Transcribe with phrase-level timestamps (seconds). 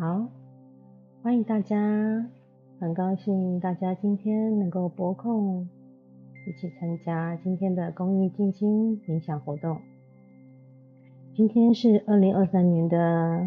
[0.00, 0.26] 好，
[1.22, 1.76] 欢迎大家，
[2.78, 5.68] 很高兴大家今天能够拨空
[6.48, 9.76] 一起参加今天的公益静心冥想活动。
[11.34, 13.46] 今天是二零二三年的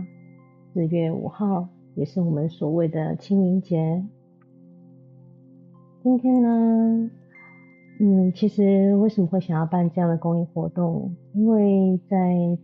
[0.71, 4.05] 四月五号，也是我们所谓的清明节。
[6.03, 7.09] 今天呢，
[7.99, 11.15] 嗯，其实为什么会想要办这样的公益活动？
[11.33, 12.55] 因为在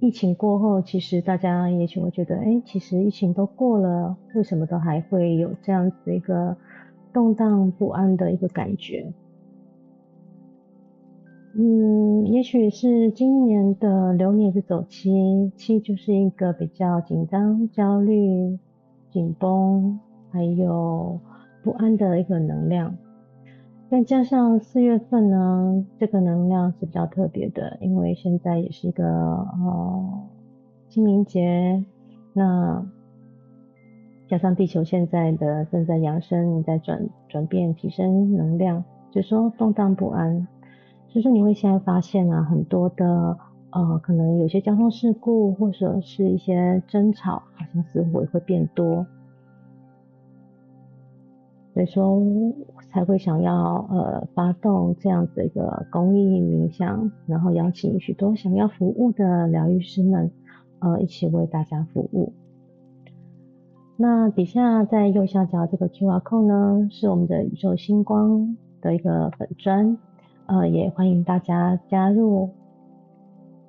[0.00, 6.56] 疫情过后，其实大家也许会觉得，哎，其实疫情都过了，为什么都还会有这样子一个
[7.12, 9.12] 动荡不安的一个感觉？
[11.54, 18.58] 嗯，也许是今年的流年是走七，七就是一个比较紧张、焦虑、
[19.10, 21.20] 紧绷，还有
[21.62, 22.96] 不安的一个能量。
[23.90, 30.28] 再加上四月份呢，这个能量是比较特别的，因为现在也是一个呃
[30.88, 31.84] 清明节，
[32.32, 32.86] 那
[34.28, 40.46] 加上地球现在的正在扬升，你在转转变提升能量，就说动荡不安，
[41.08, 43.36] 所以说你会现在发现啊，很多的
[43.70, 49.04] 呃可能有些交通事故或者是一些争吵，好像似乎也会变多。
[51.74, 52.20] 所以说
[52.92, 60.30] 才会想要呃发动这样子一个公益冥想，然后邀请许多想要服务的疗愈师们
[60.80, 62.32] 呃一起为大家服务。
[63.96, 69.96] 那底下在右下角这个 QR code 呢，是我们的宇宙星光的一个粉砖，
[70.46, 72.50] 呃也欢迎大家加入，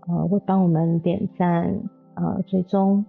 [0.08, 1.80] 呃会帮我们点赞
[2.16, 3.06] 呃追踪。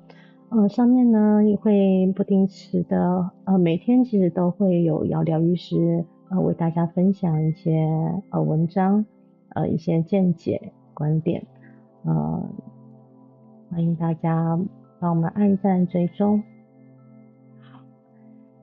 [0.55, 7.89] 呃，上面呢也会不定时的，呃，每天其实都会有瑶疗愈师呃为大家分享一些
[8.28, 9.06] 呃文章，
[9.55, 11.47] 呃一些见解观点，
[12.05, 12.50] 呃
[13.70, 14.61] 欢迎大家
[15.00, 16.42] 帮我们按赞追踪。
[17.61, 17.81] 好，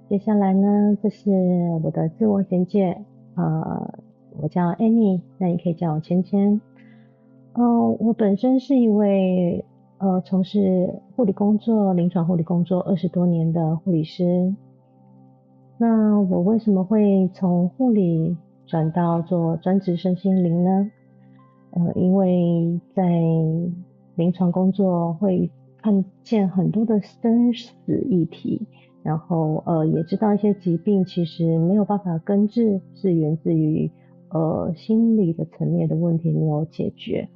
[0.07, 1.31] 接下来呢，这是
[1.83, 3.03] 我的自我简介，
[3.33, 3.91] 呃，
[4.39, 6.61] 我叫 Annie，那你可以叫我芊芊。
[7.53, 9.65] 嗯，我本身是一位。
[9.99, 14.55] 呃，从事护理工作、临床护理工作二十多年的护理师。
[15.77, 20.89] 那我为什么会从护理转到做专职身心灵呢？
[21.71, 23.03] 呃，因为在
[24.15, 25.51] 临床工作会
[25.81, 28.65] 看见很多的生死议题，
[29.03, 33.91] 然后呃也知道一些疾病其实没有办法根治，是源自于
[34.29, 37.27] 呃心理的层面的问题没有解决。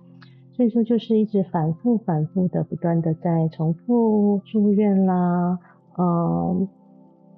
[0.56, 5.58] 所以说，就是一直反复、反复的、不断的在重复住院啦，
[5.98, 6.68] 嗯，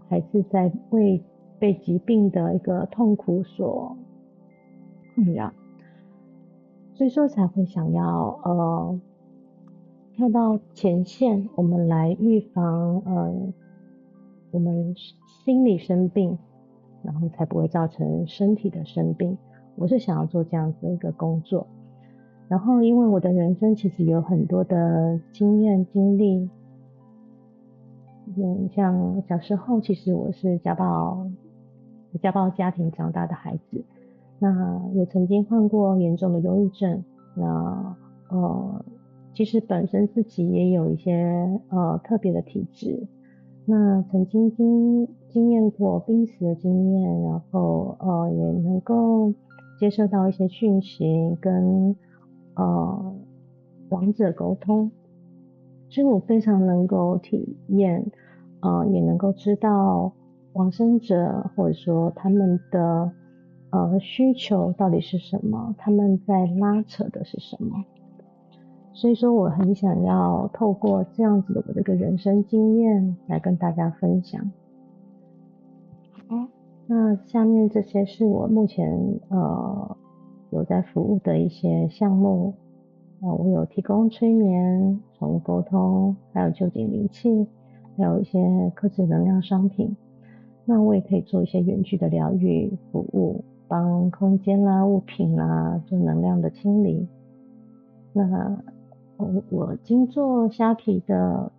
[0.09, 1.23] 还是在为
[1.57, 3.95] 被疾病的一个痛苦所
[5.15, 5.53] 困扰，
[6.93, 8.99] 所以说才会想要呃
[10.13, 13.33] 跳到前线，我们来预防呃
[14.51, 14.93] 我们
[15.45, 16.37] 心理生病，
[17.01, 19.37] 然后才不会造成身体的生病。
[19.77, 21.65] 我是想要做这样子的一个工作。
[22.47, 26.47] 然后，因为我的人生其实有很多的经验经历，
[28.37, 31.27] 嗯，像小时候其实我是家暴
[32.21, 33.83] 家暴家庭长大的孩子，
[34.37, 37.95] 那也曾经患过严重的忧郁症，那
[38.29, 38.85] 呃，
[39.33, 43.07] 其实本身自己也有一些呃特别的体质，
[43.65, 49.33] 那曾经经经验过濒死的经验，然后呃也能够
[49.79, 51.95] 接受到一些讯息跟。
[52.55, 53.13] 呃，
[53.89, 54.91] 亡者沟通，
[55.89, 58.11] 所以我非常能够体验，
[58.61, 60.13] 呃，也能够知道
[60.53, 63.11] 往生者或者说他们的
[63.71, 67.83] 呃需求到底是什么，他们在拉扯的是什么。
[68.93, 74.49] 所以说，我很想要透过这样子的我的一个人生经验来跟大家分享。
[76.87, 79.97] 那下面这些是我目前呃。
[80.55, 82.53] 有在服务的一些项目，
[83.19, 87.45] 啊，我有提供催眠、宠物沟通，还有就近灵气，
[87.97, 89.95] 还有一些科技能量商品。
[90.63, 97.05] 那我也可以做一些远距的疗愈服务，帮空间啦、物品啦做能量的清理。
[98.13, 98.57] 那
[99.17, 101.51] 我我经做虾皮的，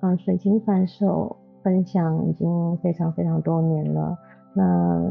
[0.00, 4.16] 啊，水晶反手分享已经非常非常多年了。
[4.56, 5.02] 那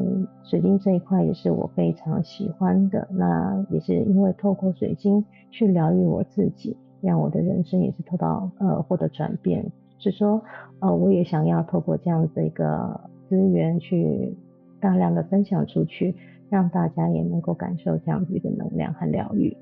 [0.43, 9.69] 水晶这一块也是我非常喜欢的，那也是因为透过水晶去疗愈我自己，让我的人生也是得到呃获得转变。
[9.99, 10.41] 是说
[10.79, 12.99] 呃我也想要透过这样的一个
[13.29, 14.35] 资源去
[14.79, 16.15] 大量的分享出去，
[16.49, 19.55] 让大家也能够感受这样子一个能量和疗愈。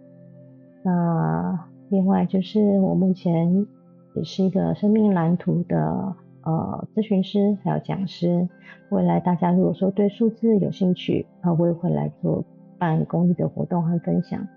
[0.83, 3.67] 那另外就是我目前
[4.15, 8.47] 也是一个生命蓝图的呃咨询师，还有讲师。
[8.89, 12.43] 未来大家如果说对数字有兴趣，啊，我也会来做
[12.77, 14.47] 办公益的活动和分享。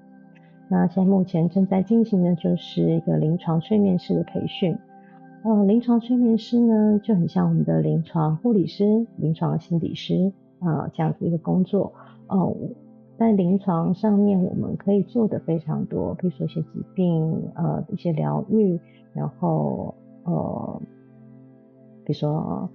[0.68, 4.76] 那现在目前正在进行的就是一个临床催眠师的培训。
[5.44, 11.92] 呃，临床催眠师呢就很像我们的临床护理师、临床心理师啊这样子一个工作。
[12.28, 12.56] 哦，
[13.18, 18.80] 在临床上面我们可以做的非常多，比如说一些疾病呃一些疗愈，
[19.12, 19.94] 然后
[20.24, 20.82] 呃
[22.04, 22.68] 比如说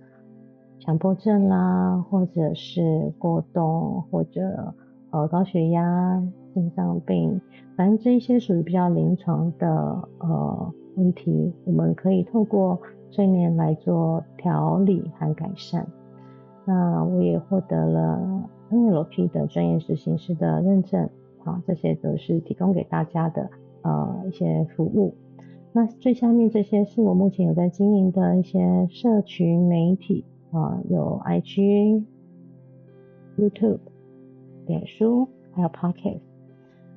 [0.79, 4.73] 强迫症啦，或者是过动，或者
[5.11, 6.23] 呃高血压。
[6.55, 7.39] 心脏病，
[7.77, 9.69] 反正这一些属于比较临床的
[10.17, 12.77] 呃问题，我们可以透过
[13.11, 15.85] 催眠来做调理和改善。
[16.65, 21.07] 那我也获得了 NLP 的专业执行师的认证，
[21.45, 23.47] 好，这些都是提供给大家的
[23.83, 25.13] 呃一些服务。
[25.71, 32.03] 那最下面这些是我目前有在经营的一些社群媒体啊，有 IG、
[33.37, 33.79] YouTube、
[34.65, 36.21] 脸书，还有 Podcast。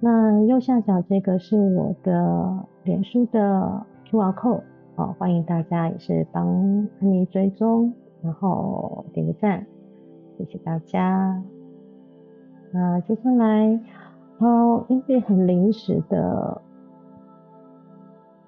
[0.01, 4.63] 那右下角这个是我的脸书的 QR code，
[4.97, 6.49] 好，欢迎大家也是帮
[7.01, 7.93] 安妮追踪，
[8.23, 9.67] 然后点个赞，
[10.39, 11.43] 谢谢大家。
[12.73, 13.79] 那接下来，
[14.39, 16.63] 哦，因为很临时的，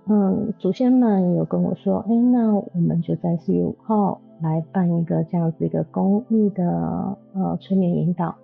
[0.06, 8.34] 嗯，祖先们有跟我说，哎，那我们就在四月五号来办一个这样子一个公益的呃催眠引导。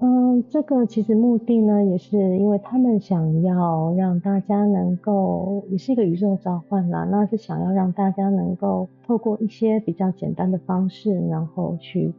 [0.00, 12.12] 嗯，这个其实目的呢，也是因为他们想要让大家能够，也是一个宇宙召唤啦，那是想要让大家能够透过一些比较简单的方式，然后去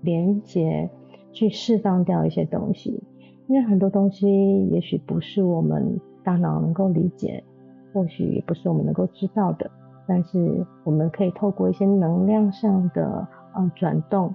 [0.00, 0.88] 连接，
[1.32, 3.02] 去释放掉一些东西。
[3.46, 7.42] 因为很多东西也许不是我们大脑能够理解，
[7.90, 9.70] 或许也不是我们能够知道的，
[10.06, 14.34] 但是我们可以透过一些能量上的呃转动。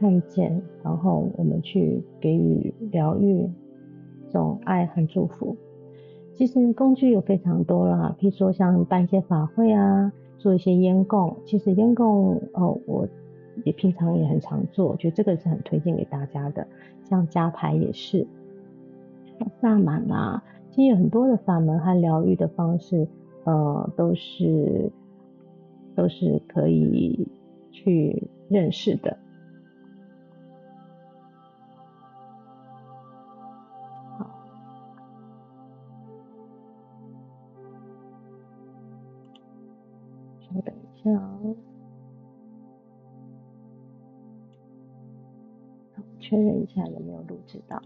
[0.00, 3.46] 看见，然后我们去给予疗愈，
[4.28, 5.54] 这种爱和祝福。
[6.32, 11.36] 其实工具有非常多啦，譬如说像办一些法会啊，做一些烟供。
[11.44, 13.06] 其实烟供，哦，我
[13.64, 16.66] 也平常也很常做，我觉得这个是很推荐给大家的。
[17.04, 18.26] 像加牌也是，
[19.60, 20.42] 萨满啊，
[20.78, 23.08] 其很多的法门和疗愈的方式，
[23.42, 24.92] 呃，都是
[25.96, 27.26] 都是可以
[27.72, 29.18] 去认识的。
[34.14, 34.30] 好，
[46.20, 47.82] 确认一下有没有录制到。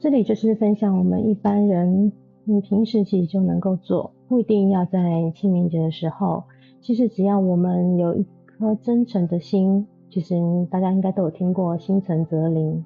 [0.00, 2.10] 这里就是分享我们一般人，
[2.44, 6.44] 你平时其实就能够做，不一定要在清明节的时候。
[6.80, 9.86] 其实只要我们有一颗真诚的心。
[10.08, 10.34] 其实
[10.70, 12.84] 大家应该都有听过心诚则灵，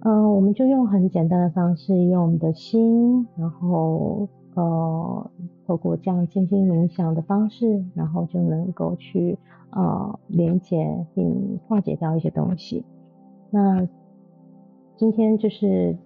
[0.00, 5.30] 嗯，我们就用很简单的方式，用我们的心，然后呃，
[5.64, 9.38] 透过这样静心冥想的方式，然后就能够去
[9.70, 12.82] 呃连接并化解掉一些东西。
[13.50, 13.86] 那
[14.96, 15.96] 今天就是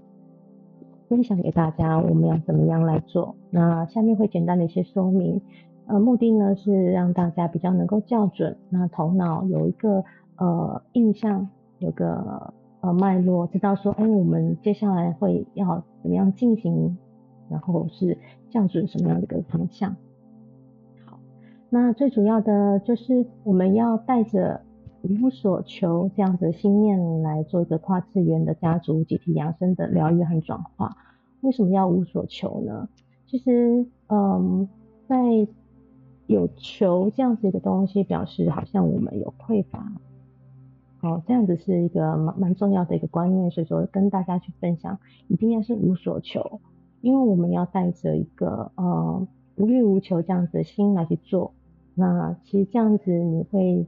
[1.09, 3.35] 分享给大家我们要怎么样来做。
[3.51, 5.41] 那下面会简单的一些说明。
[5.87, 10.05] 呃，目的呢是让大家比较能够校准，那头脑有一个
[10.37, 11.49] 呃印象，
[11.79, 16.99] 有个呃脉络，知道说，哎，我们接下来会要怎么样进行，
[17.49, 18.19] 然后是
[18.51, 19.97] 校准什么样的一个方向。
[21.07, 21.19] 好，
[21.71, 24.61] 那最主要的就是我们要带着
[25.03, 30.97] 无所求这样子的心念来做一个跨次元的家族集体养生的疗愈和转化。
[31.41, 32.89] 为什么要无所求呢？
[33.27, 34.69] 其实，嗯，
[35.07, 35.17] 在
[36.27, 39.93] 有求这样子一个东西，表示好像我们有匮乏，
[41.01, 46.61] 哦，这样子是一个蛮蛮重要的一个观念，所以说跟大家去分享，一定要是无所求，
[47.01, 49.27] 因为我们要带着一个呃
[49.57, 51.53] 无欲无求这样子的心来去做，
[51.95, 53.87] 那其实这样子你会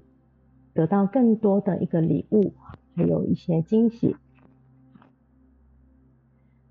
[0.80, 2.52] 得到更多的一个礼物，
[2.96, 4.16] 还有一些惊喜。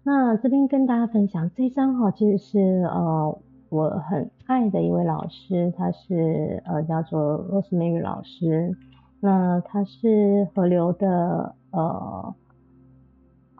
[0.01, 3.39] 那这边跟大家分享这张哈，其实是呃。
[3.71, 8.75] 我很爱的一位老师，他是呃叫做 Rosemary 老师，
[9.19, 12.33] 那他是河流的呃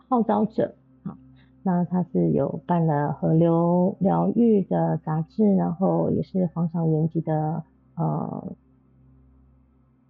[0.08, 0.74] 号召者，
[1.62, 7.62] 那他是有办了河流疗愈的杂志，然后也是黄小元吉的
[7.94, 8.52] 呃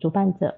[0.01, 0.57] 主办者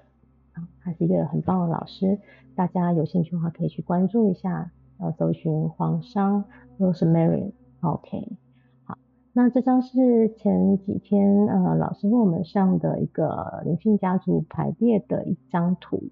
[0.53, 2.17] 啊，他是一个很棒的老师，
[2.55, 6.45] 大家有兴趣的话可以去关注一下，呃，搜寻黄商
[6.79, 8.37] Rosemary，OK。
[8.85, 8.97] 好，
[9.33, 16.03] 那这张是前几天呃老师为我们上的一个灵性家族排列的一张图，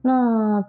[0.00, 0.64] 那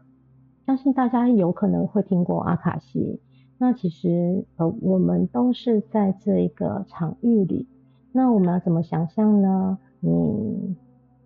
[0.66, 3.22] 相信大家有可能会听过阿卡西。
[3.58, 7.68] 那其实呃，我们都是在这一个场域里。
[8.12, 9.78] 那我们要怎么想象呢？
[10.00, 10.78] 你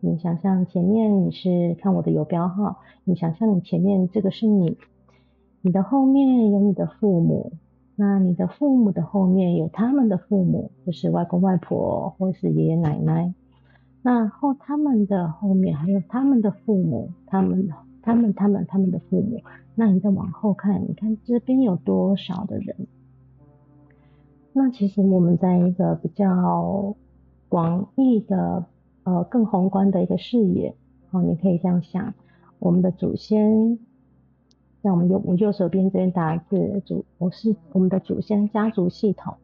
[0.05, 4.77] 你想象前面你是看我的游标号，你想象你前面这个是你，
[5.61, 7.53] 你的后面有你的父母，
[7.95, 13.33] 那你的父母的后面有他们的父母，就是外公外婆或是爷爷奶奶。
[14.01, 19.39] 那后他们的后面还有他们的父母，他们的他们他们他们的父母。
[19.73, 22.75] 那你再往后看，你看这边有多少的人？
[24.51, 26.93] 那其实我们在一个比较
[27.47, 28.65] 广义的、
[29.03, 30.75] 呃更宏观的一个视野，
[31.11, 32.13] 哦，你可以这样想：
[32.59, 33.77] 我们的祖先，
[34.81, 39.35] 像我们右我右手边这边打字，祖我是我们的祖先家族系统，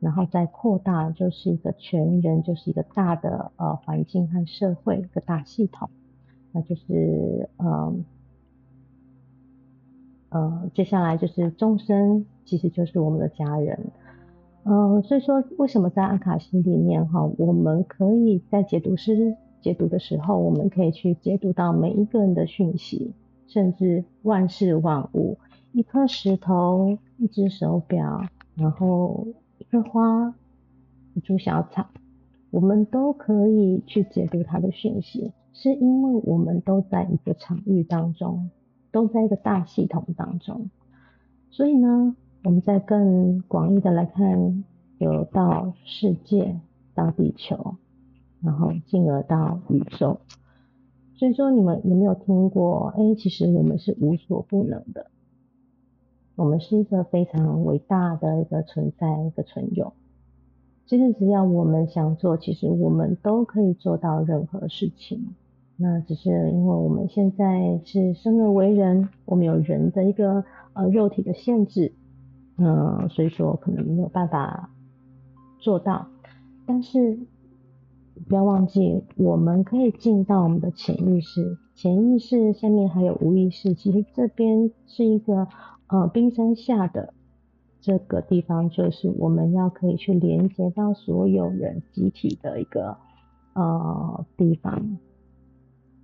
[0.00, 5.90] 然后再扩大就是一个全人，就是一个大的呃环境和社会一个大系统，
[6.52, 7.94] 那就是呃。
[10.30, 13.90] 呃，接下来就是众生，其实就是我们的家人。
[14.70, 23.14] 嗯，所以说为什么在阿卡西里面哈，我们可以在解读师解读的时候，我们可以去解读到每一个人的讯息，
[23.46, 25.38] 甚至万事万物，
[25.72, 30.34] 一颗石头，一只手表，然后一棵花，
[31.14, 31.86] 一株小草，
[32.50, 38.50] 我们都可以去解读它的讯息，是因为我们都在一个场域当中。
[38.90, 40.70] 都在一个大系统当中，
[41.50, 44.64] 所以呢，我们再更广义的来看，
[44.98, 46.60] 有到世界，
[46.94, 47.74] 到地球，
[48.40, 50.20] 然后进而到宇宙。
[51.16, 52.94] 所以说，你们有没有听过？
[52.96, 55.06] 哎，其实我们是无所不能的，
[56.36, 59.92] 我们是一个非常伟大的一个存在，一个存有。
[60.86, 65.34] 其实只要我们想做，其实我们都可以做到任何事情。
[65.76, 71.92] 那只是因为我们现在是生而为人，我们有人的一个呃肉体的限制，
[72.58, 74.70] 嗯，所以说可能没有办法
[75.58, 76.06] 做到。
[76.66, 77.18] 但是
[78.28, 85.46] 不要忘记，我们可以进到我们的潜意识，潜意识下面还有无意识，其实这边是一个
[85.86, 87.14] 呃冰山下的
[87.80, 92.98] 这个地方，就是我们要可以去连接到所有人集体的一个
[93.54, 94.98] 呃地方。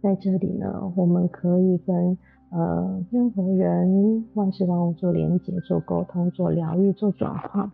[0.00, 2.16] 在这里呢，我们可以跟
[2.54, 7.72] 呃任何人、万事万物做连接、做沟通、做疗愈、做转化，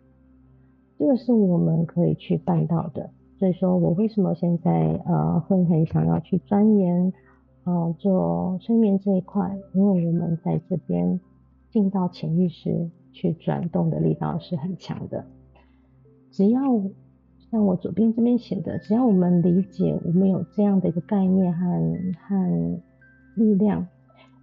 [0.99, 3.10] 这个是我们可以去办到的。
[3.38, 7.12] 所以说我为什么现在呃会很想要去钻研
[7.64, 11.20] 呃做催眠这一块，因为我们在这边
[11.70, 15.25] 进到潜意识去转动的力道是很强的，
[16.30, 16.60] 只要。
[17.50, 22.80] 像我左边这边写的，只要我们理解，我们有这样的一个概念和和
[23.34, 23.88] 力量，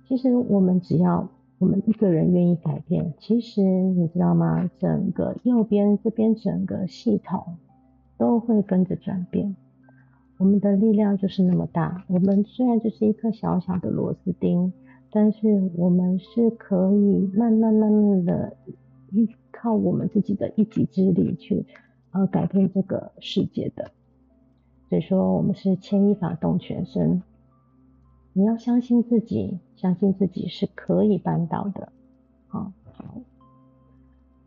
[0.08, 1.28] 其实我们只要
[1.60, 4.70] 我们一个人愿意改变，其实你知道吗？
[4.80, 7.58] 整个右边这边整个系统
[8.18, 9.56] 都会跟着转变。
[10.38, 12.06] 我们的力量就是那么大。
[12.08, 14.72] 我们虽然就是一颗小小的螺丝钉，
[15.12, 18.56] 但是我们是可以慢慢慢慢的
[19.12, 21.66] 依靠我们自己的一己之力去。
[22.12, 23.92] 呃，改变这个世界的，
[24.90, 27.22] 所以说我们是牵一发动全身。
[28.38, 31.92] 你要相信自己，相信自己是可以办到的。
[32.48, 33.06] 好，好。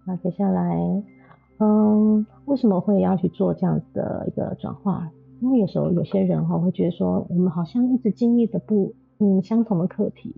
[0.07, 1.03] 那接下来，
[1.59, 5.11] 嗯，为什么会要去做这样子的一个转化？
[5.41, 10.37] 因为有时候有些人哈会觉得说，我们好像一直经历的不，嗯，相同的课题，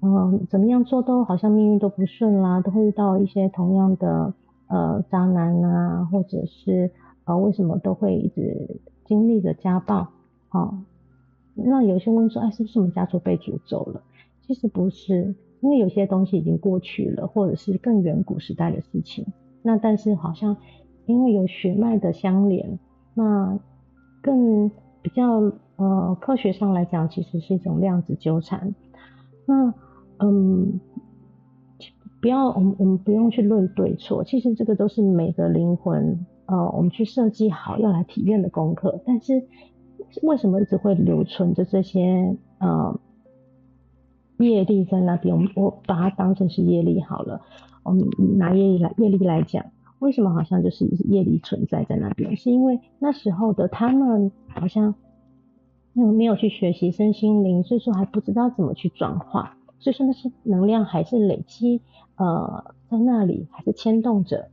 [0.00, 4.32] 嗯，怎么样做都好像命运都不顺啦，都会遇到一些同样的。
[4.66, 6.90] 呃，渣男啊，或者是
[7.26, 10.08] 呃，为什么都会一直经历着家暴？
[10.52, 10.78] 哦，
[11.54, 14.02] 那有些问说，哎，是不是我们家族被诅咒了？
[14.46, 19.26] 其实不是，因为有些东西已经过去了，或者是更远古时代的事情。
[19.62, 20.56] 那但是好像
[21.06, 22.78] 因为有血脉的相连，
[23.14, 23.58] 那
[24.22, 24.70] 更
[25.02, 28.74] 比较呃科学上来讲，其实是一种量子纠缠。
[29.46, 29.72] 那
[30.18, 30.80] 嗯。
[32.20, 38.98] 不要，我们我们不用去论对错，其实这个都是每个灵魂，呃，我们去设计好要来体验的功课。
[39.04, 39.46] 但是
[40.22, 42.98] 为什么一直会留存着这些呃
[44.38, 45.34] 业力在那边？
[45.34, 47.40] 我们我把它当成是业力好了。
[47.82, 48.08] 我们
[48.38, 49.66] 拿业力来业力来讲，
[49.98, 52.36] 为什么好像就是业力存在在那边？
[52.36, 54.94] 是因为那时候的他们好像
[55.92, 61.82] 因为没有去学习身心灵，所以说还不知道怎么去转化，所以说那些能量还是累积
[62.16, 64.48] 呃在那里，还是牵动着。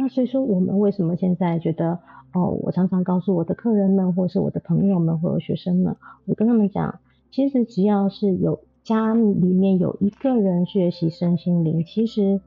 [0.00, 1.98] 那所以说我们为什么现在觉得
[2.32, 7.00] 哦，我常常告诉我的客人们，或是我的朋友们，或者学生们，我跟他们讲，
[7.32, 12.40] 其实只要是有家里面有一个人学习身心灵，其实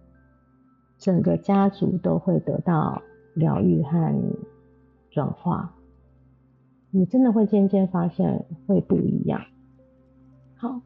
[0.98, 3.02] 整个家族都会得到
[3.34, 4.16] 疗愈和
[5.10, 5.76] 转化。
[6.90, 9.42] 你真的会渐渐发现会不一样。
[10.56, 10.80] 好，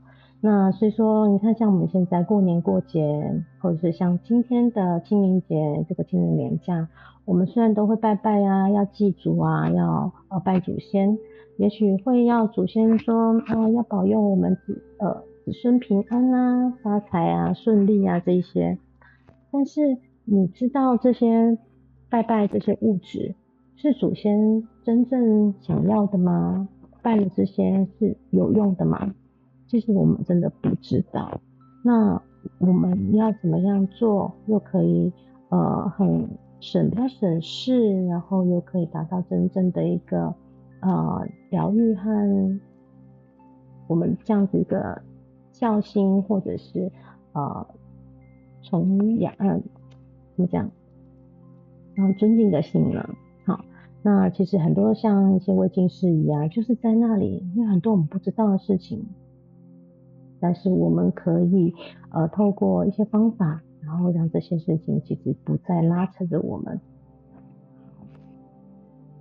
[0.45, 6.87] 那所以说，你看像我们现在过年过节，或者是像今天的清明节这个清明年假，
[7.25, 11.17] 我们虽然都会拜拜啊，要祭祖啊，要呃拜祖先，
[11.57, 18.77] 也许会要祖先说啊，要保佑我们子呃子孙平安啊、发财啊、顺利啊这一些。
[19.51, 21.57] 但是你知道这些
[22.07, 23.33] 拜拜这些物质？
[23.77, 26.67] 是祖先真正想要的吗？
[27.01, 29.15] 拜的这些是有用的吗？
[29.67, 31.41] 其实我们真的不知道。
[31.83, 32.21] 那
[32.59, 35.11] 我们要怎么样做，又可以
[35.49, 36.27] 呃很
[36.59, 40.33] 省不省事，然后又可以达到真正的一个
[40.81, 42.59] 呃疗愈和
[43.87, 45.01] 我们这样子一个
[45.51, 46.91] 孝心，或者是
[47.33, 47.67] 呃
[48.63, 49.61] 崇仰怎
[50.37, 50.69] 么讲，
[51.93, 53.07] 然后尊敬的心呢？
[53.45, 53.63] 好
[54.01, 59.05] 那其实很多像一些未经事宜啊，就是在那里，因为很多我们不知道的事情，
[60.45, 61.73] 但是我们可以
[62.11, 66.79] 呃透过一些方法，然后让这些事情其实不再拉扯着我们。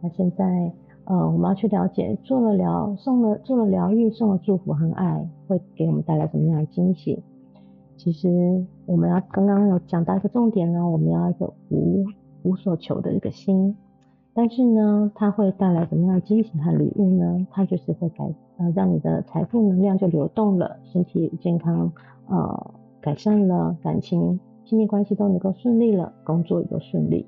[0.02, 0.70] 那现在
[1.04, 7.22] 呃我们要去了解，做了疗送了做了疗愈，送了祝福和爱，会给我们带来什么样的惊喜？
[7.96, 12.04] 其实我们要刚刚有讲到一个重点呢，我们要一个无
[12.42, 13.74] 无所求的一个心。
[14.36, 17.46] 但是呢，它会带来什么样的惊喜和礼物呢？
[17.52, 21.92] 它就是会改呃，让你的财富能量就流动了，身体健康
[22.28, 27.24] 呃改善了，感情亲密关系都能够顺利了，工作也都顺利。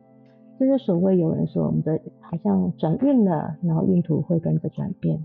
[0.58, 5.24] 这是所谓有人说我们的好像转运了，然后运途会跟着转变，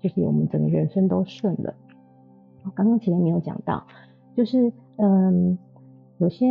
[0.00, 1.74] 就是我们整个人生都顺了。
[2.76, 3.84] 刚刚前面没有讲到，
[4.36, 5.58] 就是嗯，
[6.18, 6.46] 有些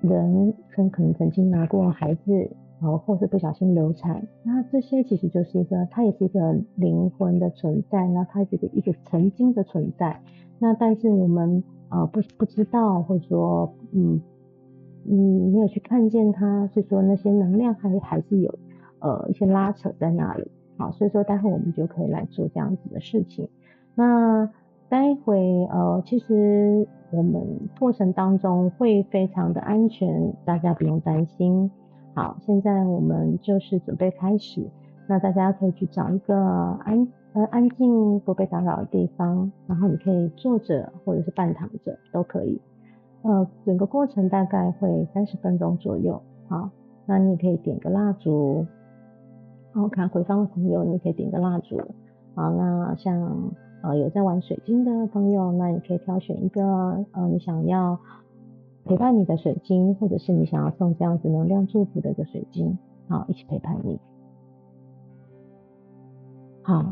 [0.00, 2.50] 人可可能曾经拿过孩子。
[2.84, 10.20] 哦，或是不小心流产，那这些其实就是一个，它也是一个灵魂的存在，那它是一个一个曾经的存在，
[10.58, 14.20] 那但是我们呃不不知道，或者说嗯
[15.08, 18.58] 嗯没有去看见它，所以说那些能量还还是有
[18.98, 23.48] 呃一些拉扯在那里，好，所以说待会我们就可以来做这样子的事情，
[23.94, 24.50] 那
[24.90, 27.42] 待会呃其实我们
[27.80, 31.70] 过程当中会非常的安全，大家不用担心。
[32.14, 34.64] 好，现在我们就是准备开始。
[35.08, 42.60] 那大家可以去找一个安呃安静不被打扰的地方，然后你可以坐着或者是半躺着都可以。
[43.22, 46.22] 呃，整个过程大概会三十分钟左右。
[46.48, 46.70] 好，
[47.04, 48.64] 那你也可以点个蜡烛。
[49.72, 51.80] 然后看回放的朋友，你可以点个蜡烛。
[52.36, 53.50] 好，那像
[53.82, 56.62] 呃有在玩水晶的朋友，那你可以挑选一个
[57.10, 57.98] 呃你想要。
[58.84, 63.98] 陪伴你的水晶，或者是你想要送这样子能量祝福的一个水晶，好，一起陪伴你。
[66.62, 66.84] 好，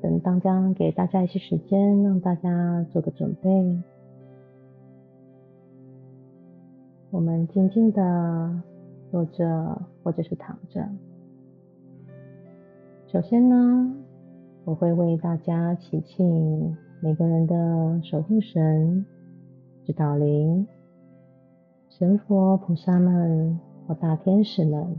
[0.00, 3.82] 等当家给大家一些时间，让大家做个准备。
[7.10, 8.62] 我们静静的
[9.10, 10.88] 坐着，或者是躺着。
[13.08, 13.92] 首先呢，
[14.64, 16.76] 我会为大家祈请。
[17.00, 19.04] 每个人的守护神、
[19.84, 20.66] 指导灵、
[21.90, 24.96] 神佛、菩萨们或大天使们，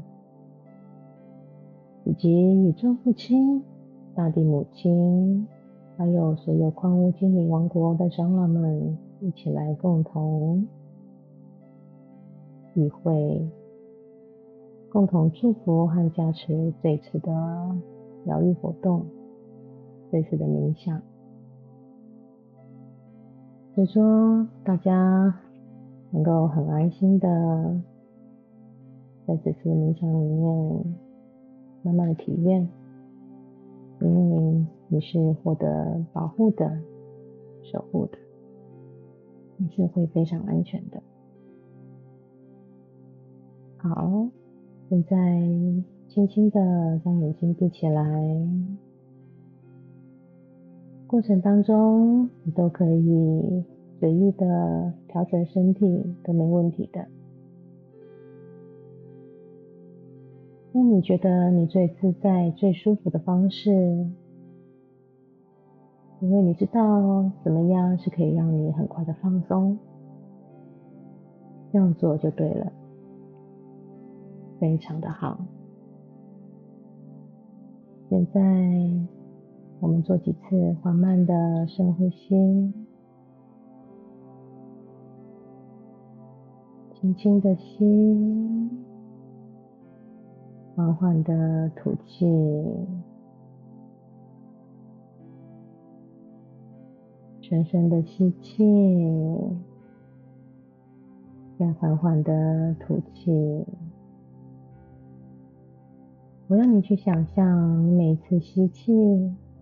[2.05, 3.63] 以及宇宙父亲、
[4.13, 5.47] 大地母亲，
[5.97, 10.67] 还有所有矿物精灵王国的长老们，一起来共同
[12.75, 13.49] 与会，
[14.91, 17.31] 共同祝福和加持这次的
[18.23, 19.03] 疗愈活动，
[20.11, 21.01] 这次的冥想。
[23.77, 25.35] 所以说，大家
[26.09, 27.79] 能够很安心的
[29.27, 30.95] 在这次冥想里面
[31.83, 32.67] 慢慢的体验，
[34.01, 36.67] 因为你是获得保护的、
[37.71, 38.17] 守护的，
[39.57, 40.99] 你是会非常安全的。
[43.77, 44.27] 好，
[44.89, 45.39] 现在
[46.07, 48.03] 轻轻的将眼睛闭起来。
[51.07, 53.63] 过程当中，你都可以
[53.99, 57.07] 随意的调整身体，都没问题的。
[60.73, 63.71] 那你觉得你最自在、最舒服的方式？
[66.19, 69.77] 因为你知道怎么样是可以让你很快的放松，
[71.71, 72.71] 这样做就对了，
[74.59, 75.39] 非常的好。
[78.09, 78.41] 现在
[79.79, 82.73] 我们做几次缓慢的深呼吸，
[86.93, 87.85] 轻轻的吸，
[90.75, 92.25] 缓缓的吐气，
[97.39, 98.63] 深深的吸气，
[101.59, 103.63] 再缓缓的吐气。
[106.47, 108.91] 我让你去想象，你每一次吸气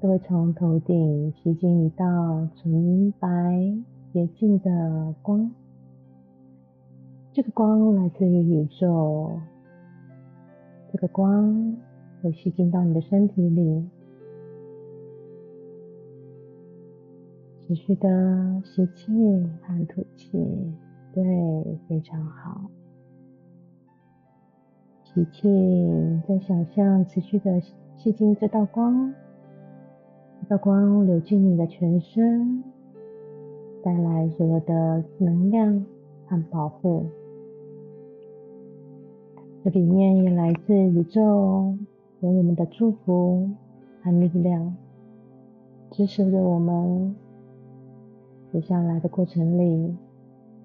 [0.01, 3.73] 都会从头顶吸进一道纯白
[4.13, 5.51] 洁净的光，
[7.33, 9.31] 这个光来自于宇宙，
[10.91, 11.77] 这个光
[12.21, 13.89] 会吸进到你的身体里，
[17.61, 19.11] 持续的吸气
[19.61, 20.31] 和吐气，
[21.13, 22.69] 对，非常好。
[25.03, 25.49] 吸气，
[26.27, 27.59] 再想象持续的
[27.95, 29.13] 吸进这道光，
[30.41, 32.63] 这道光流进你的全身，
[33.83, 35.85] 带来所有的能量
[36.27, 37.05] 和保护。
[39.63, 41.75] 这里面也来自宇宙
[42.21, 43.49] 给我们的祝福
[44.03, 44.75] 和力量，
[45.91, 47.15] 支持着我们
[48.51, 49.95] 接下来的过程里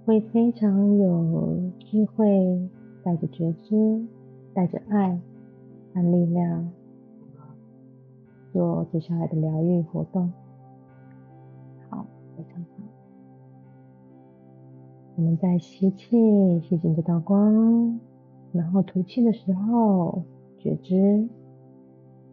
[0.05, 2.69] 会非常有智慧，
[3.03, 4.05] 带着觉知。
[4.53, 5.17] 带着爱
[5.95, 6.69] 和力量
[8.53, 10.33] 做接下来的疗愈活动，
[11.89, 12.05] 好，
[12.37, 12.69] 非常好。
[15.17, 18.01] 我们在吸气，吸进这道光，
[18.53, 20.23] 然后吐气的时候，
[20.59, 21.29] 觉知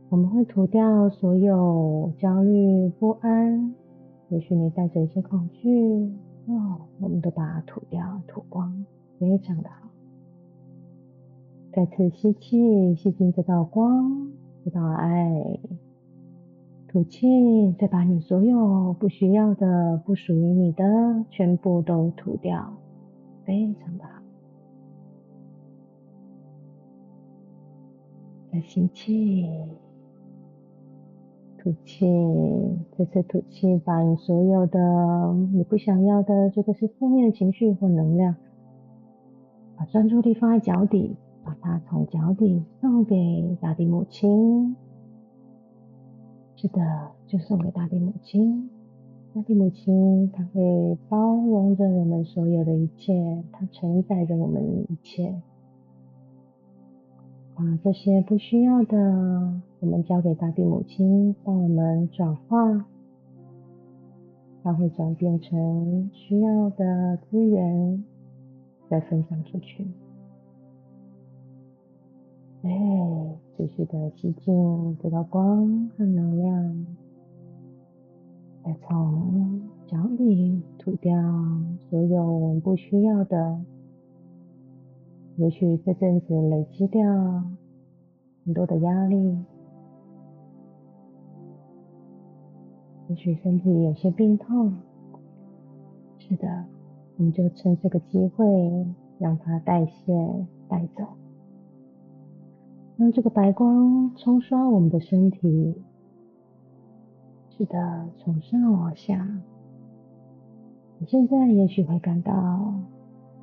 [0.10, 3.76] 我们会吐掉所有焦虑、不安，
[4.30, 6.10] 也许你带着一些恐惧，
[6.48, 8.86] 哦，我们都把它吐掉、吐光，
[9.20, 9.90] 非常的好。
[11.74, 14.32] 再次吸气，吸进这道光，
[14.64, 15.60] 这道爱；
[16.98, 20.84] 吐气，再把你所有不需要的、不属于你的，
[21.30, 22.74] 全部都吐掉，
[23.46, 24.10] 非常的好。
[28.52, 29.46] 再吸气，
[31.60, 32.08] 吐气，
[32.98, 38.34] 这次吐气，把你所有的你不想要的，这个是负面情绪或能量，
[39.76, 41.16] 把专注力放在脚底。
[41.46, 44.76] 把它从脚底送给大地母亲，
[46.60, 48.68] 是的，就送给大地母亲。
[49.36, 55.40] 大地母亲，她会包容着我们所有的一切，它承载着我们一切。
[57.54, 62.88] 把这些不需要的，我们交给大地母亲，帮我们转化，
[64.64, 68.04] 它会转变成需要的资源，
[68.90, 69.86] 再分享出去。
[72.64, 72.70] 哎，
[73.58, 76.86] 继续的吸进这道光和能量，
[78.64, 81.12] 再从脚底吐掉
[81.90, 83.60] 所有我们不需要的。
[85.38, 87.02] 也许这阵子累积掉
[88.46, 89.38] 很多的压力，
[93.10, 94.72] 也许身体有些病痛。
[96.20, 96.66] 是的，
[97.18, 98.46] 我们就趁这个机会
[99.18, 100.14] 让它代谢
[100.68, 101.04] 带走。
[102.98, 105.76] 让这个白光冲刷我们的身体，
[107.52, 109.28] 是的，从上往下。
[110.98, 112.34] 你现在也许会感到，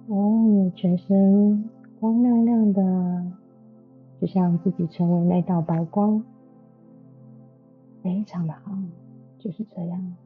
[0.09, 3.25] 哦，全身光亮亮的，
[4.21, 6.21] 就像自己成为那道白光，
[8.03, 8.73] 非常的好，
[9.39, 10.17] 就是这样。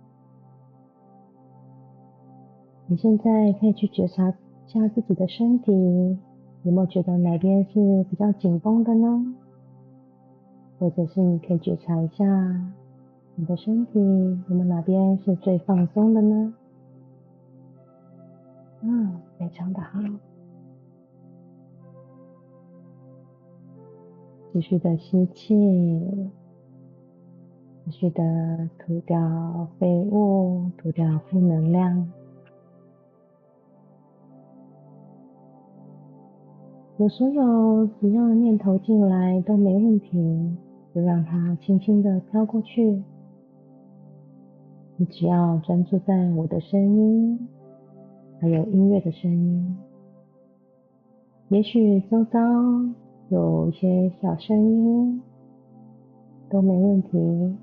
[2.86, 4.34] 你现在可以去觉察一
[4.72, 6.18] 下自己的身体。
[6.64, 9.34] 有没有觉得哪边是比较紧绷的呢？
[10.78, 12.24] 或者是你可以觉察一下
[13.34, 13.98] 你的身体，
[14.48, 16.54] 有没有哪边是最放松的呢？
[18.82, 19.98] 嗯，非常的好。
[24.52, 25.54] 继续的吸气，
[27.84, 32.12] 继续的吐掉废物，吐掉负能量。
[36.98, 40.56] 有所有只要念头进来都没问题，
[40.92, 43.00] 就让它轻轻的飘过去。
[44.96, 47.48] 你只要专注在我的声音，
[48.40, 49.76] 还有音乐的声音。
[51.50, 52.40] 也许周遭
[53.28, 55.22] 有一些小声音
[56.50, 57.56] 都没问题，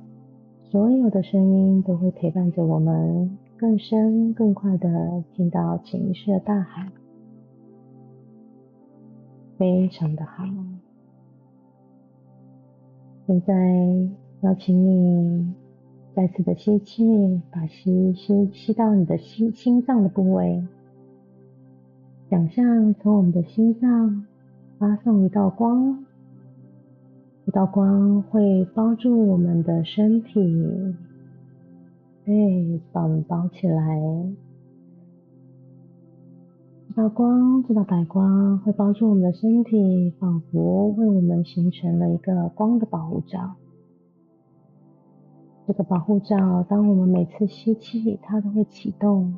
[0.72, 6.90] 所有的声音都会陪伴着我们更深更快的进到潜意识的大海，
[9.58, 10.44] 非常的好。
[13.26, 13.54] 现在
[14.42, 15.54] 邀请你
[16.14, 20.64] 再次的吸气，把吸吸吸到你的心心脏的部位，
[22.30, 24.26] 想象从我们的心脏
[24.78, 26.06] 发送一道光，
[27.46, 30.96] 一道光会包住我们的身体，
[32.24, 34.02] 对，把我们包起来。
[36.96, 43.56] 这道光，这道白光会帮助我们的身体，仿佛为我们形成了一个光的保护罩。
[45.68, 49.34] 这个保护罩，当我们每次吸气，它都会启动；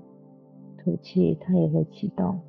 [0.78, 2.40] 吐气，它也会启动。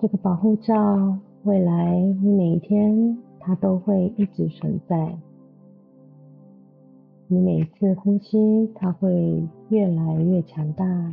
[0.00, 5.18] 这个保护罩，未来你每一天，它都会一直存在。
[7.28, 11.12] 你每一次呼吸，它会越来越强大。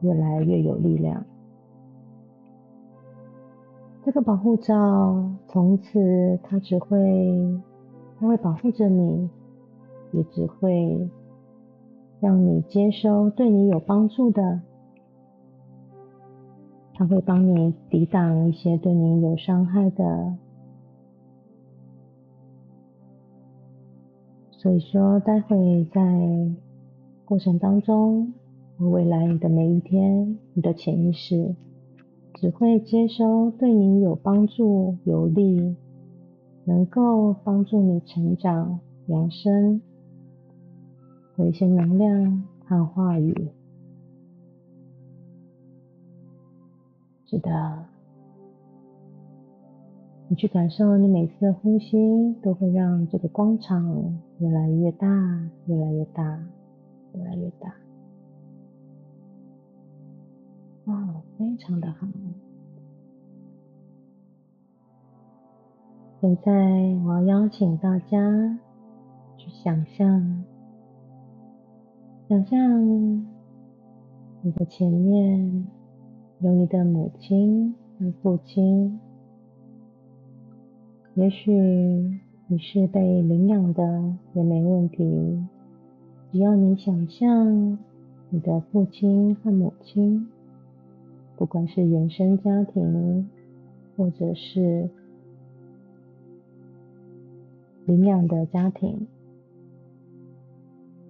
[0.00, 1.24] 越来越有力量。
[4.04, 7.60] 这个保护罩从此它只会，
[8.18, 9.28] 它会保护着你，
[10.12, 11.10] 也只会
[12.20, 14.60] 让你接收对你有帮助的。
[16.94, 20.34] 它会帮你抵挡一些对你有伤害的。
[24.50, 26.00] 所以说，待会在
[27.24, 28.32] 过程当中。
[28.78, 31.56] 未来你的每一天，你的潜意识
[32.34, 35.74] 只会接收对你有帮助、有利、
[36.64, 39.82] 能够帮助你成长、扬升
[41.36, 43.48] 的一些能量和话语。
[47.26, 47.84] 是的，
[50.28, 55.06] 你去感受，你每次的呼吸都会让这个光场越来越大、
[55.66, 56.46] 越来越大、
[57.14, 57.74] 越来越大。
[60.88, 62.08] 哇，非常的好。
[66.18, 66.50] 现在
[67.04, 68.58] 我要邀请大家
[69.36, 70.44] 去想象，
[72.26, 73.26] 想象
[74.40, 75.66] 你的前面
[76.40, 78.98] 有你的母亲和父亲，
[81.16, 81.52] 也许
[82.46, 85.38] 你是被领养的也没问题，
[86.32, 87.78] 只要你想象
[88.30, 90.26] 你的父亲和母亲。
[91.38, 93.30] 不管是原生家庭，
[93.96, 94.90] 或者是
[97.86, 99.06] 领养的家庭，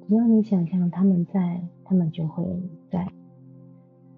[0.06, 2.44] 只要你想象他们在，他们就会
[2.90, 3.10] 在。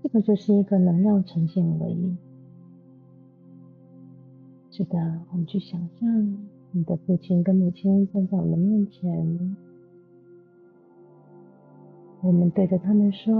[0.02, 2.16] 这个就是一个能量呈现而已。
[4.72, 9.56] 是的，我们去想象你的父亲跟母亲站在我们面前，
[12.20, 13.32] 我们对着他们说。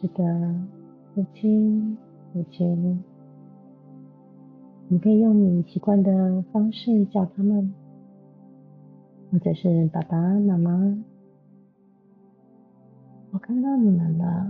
[0.00, 0.54] 是的，
[1.12, 1.98] 父亲，
[2.32, 3.02] 母亲，
[4.86, 7.74] 你可以用你习惯的方式叫他们，
[9.32, 11.04] 或者是爸爸妈妈。
[13.32, 14.46] 我看到你们了。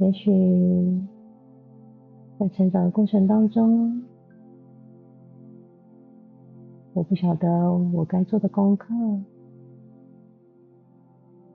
[0.00, 1.00] 也许
[2.38, 4.02] 在成长的过程当中，
[6.92, 8.92] 我不晓得我该做的功课。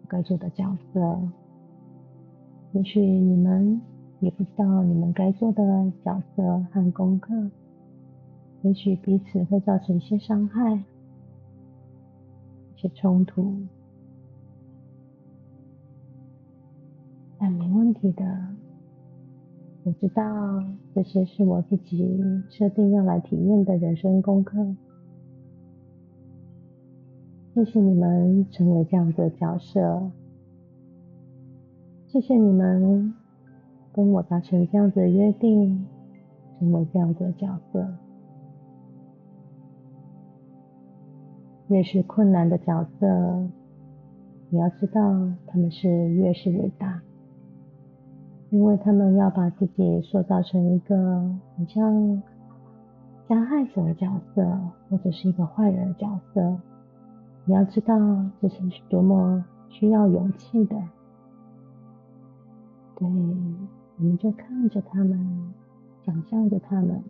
[0.07, 1.19] 该做的角色，
[2.71, 3.81] 也许你们
[4.19, 7.33] 也不知道你们该做的角色和功课，
[8.61, 13.53] 也许彼此会造成一些伤害、一些冲突，
[17.37, 18.25] 但没问题的。
[19.83, 20.23] 我知道
[20.93, 24.75] 这些是我自己设定要来体验的人生功课。
[27.57, 30.11] 谢谢你们成为这样的角色，
[32.05, 33.15] 谢谢你们
[33.91, 35.87] 跟我达成这样的约定，
[36.59, 37.83] 成为这样的角色。
[41.69, 43.07] 越是困难的角色，
[44.51, 45.01] 你要知道
[45.47, 47.01] 他们是越是伟大，
[48.51, 50.95] 因为他们要把自己塑造成一个
[51.55, 52.21] 很像
[53.27, 54.45] 加害者的角色，
[54.91, 56.55] 或者是一个坏人的角色。
[57.47, 57.97] 你要知道，
[58.41, 60.75] 这是多么需要勇气的。
[62.95, 65.53] 对，我们就看着他们，
[66.05, 67.01] 想象着他们。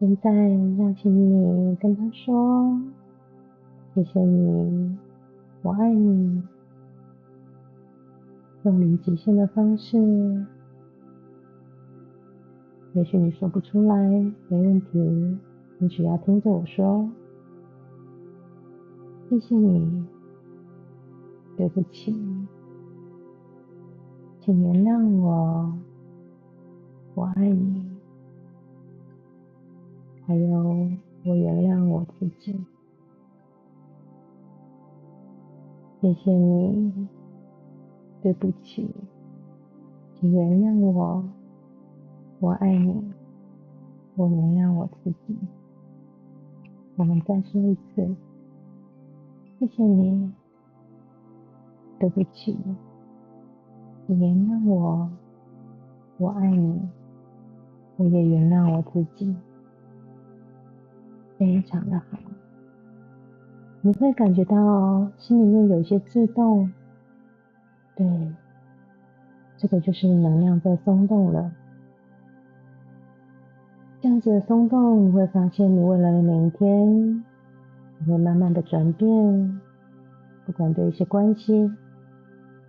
[0.00, 2.82] 现在，让请你跟他说
[3.94, 4.98] ：“谢谢你，
[5.62, 6.42] 我爱你。”
[8.64, 9.96] 用你极限的方式。
[12.94, 13.94] 也许你说不出来，
[14.48, 15.38] 没问题，
[15.78, 17.08] 你只要听着我说。
[19.32, 20.04] 谢谢你，
[21.56, 22.12] 对不起，
[24.42, 25.72] 请原谅我，
[27.14, 27.96] 我爱你，
[30.26, 30.46] 还有
[31.24, 32.60] 我原谅我自己。
[36.02, 37.08] 谢谢你，
[38.20, 38.86] 对不起，
[40.20, 41.24] 请原谅我，
[42.40, 43.02] 我爱你，
[44.16, 45.38] 我原谅我自己。
[46.96, 48.14] 我们再说一次。
[49.62, 50.32] 谢谢你，
[52.00, 52.58] 对不起，
[54.06, 55.08] 你原谅我，
[56.18, 56.80] 我爱你，
[57.96, 59.36] 我也原谅我自己，
[61.38, 62.18] 非常的好。
[63.82, 66.72] 你会感觉到心里面有一些自动，
[67.94, 68.34] 对，
[69.56, 71.52] 这个就是能量在松动了。
[74.00, 77.24] 这样子的松动，你会发现，你未来的每一天。
[78.04, 79.60] 会慢慢的转变，
[80.46, 81.70] 不管对一些关系，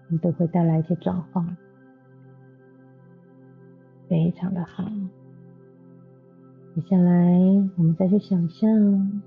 [0.07, 1.45] 你都会带来一些转化，
[4.07, 4.83] 非常的好。
[6.75, 7.39] 接下来，
[7.77, 9.21] 我们再去想象，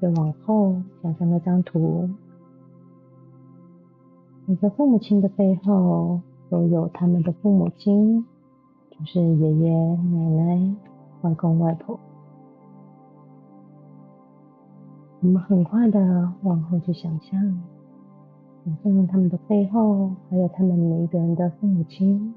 [0.00, 2.10] 再往后想象那张图，
[4.46, 6.20] 你的父母亲的背后
[6.50, 8.24] 都有他们的父母亲，
[8.90, 10.74] 就是爷爷奶奶、
[11.22, 11.98] 外公外婆。
[15.24, 17.40] 我们很快的往后去想象，
[18.62, 22.34] 想象他们的背后还有他们每一个人的父母亲，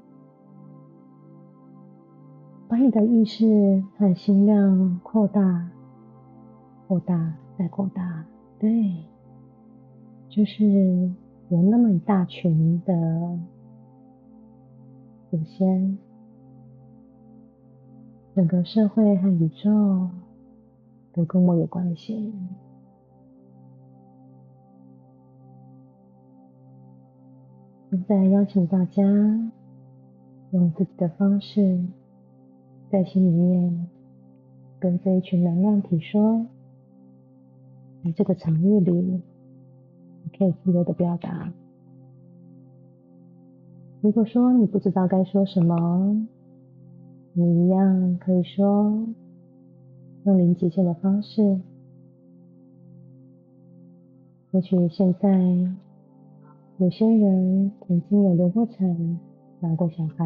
[2.66, 5.68] 把你的意识和心量扩大、
[6.86, 8.24] 扩大再扩大，
[8.58, 9.04] 对，
[10.30, 10.64] 就是
[11.50, 13.38] 有那么一大群的
[15.30, 15.98] 祖先，
[18.34, 20.08] 整个社会和宇宙
[21.12, 22.32] 都跟我有关系。
[27.90, 29.02] 现在邀请大家
[30.50, 31.80] 用自己的方式，
[32.90, 33.88] 在心里面
[34.78, 36.44] 跟这一群能量体说
[38.04, 39.22] ：“在这个场域里，你
[40.36, 41.50] 可以自由的表达。
[44.02, 46.26] 如果说你不知道该说什么，
[47.32, 49.08] 你一样可以说
[50.24, 51.58] 用零极限的方式。
[54.50, 55.74] 也许现在。”
[56.78, 59.18] 有些人曾经有流过产、
[59.62, 60.24] 养过小孩，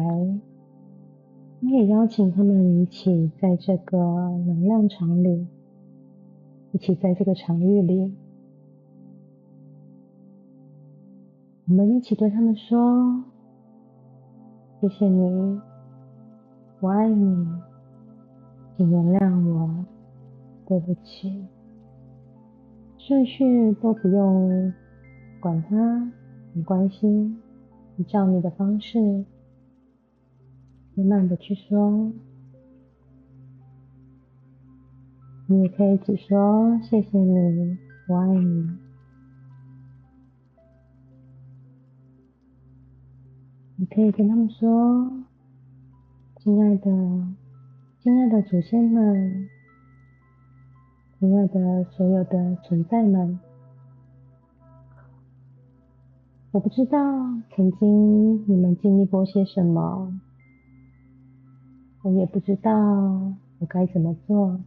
[1.59, 5.47] 你也邀请他们一起在这个能量场里，
[6.71, 8.13] 一起在这个场域里，
[11.67, 13.23] 我们一起对他们说
[14.79, 15.59] ：“谢谢你，
[16.81, 17.47] 我爱你，
[18.77, 19.85] 请原谅我，
[20.67, 21.47] 对不起。”
[22.99, 24.71] 顺序都不用
[25.41, 26.11] 管它。
[26.55, 27.41] 没关心，
[27.97, 29.25] 依照你的方式，
[30.93, 32.11] 慢慢的去说。
[35.47, 38.77] 你也可以只说谢谢你，我爱你。
[43.75, 45.11] 你可以跟他们说，
[46.37, 46.91] 亲爱的，
[47.99, 49.49] 亲爱的祖先们，
[51.19, 53.39] 亲爱的所有的存在们。
[56.53, 56.99] 我不知道
[57.55, 60.13] 曾经你们经历过些什么，
[62.03, 62.71] 我也不知道
[63.57, 64.61] 我该怎么做。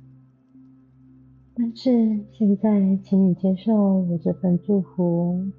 [1.55, 5.53] 但是现在，请你接受我这份祝福。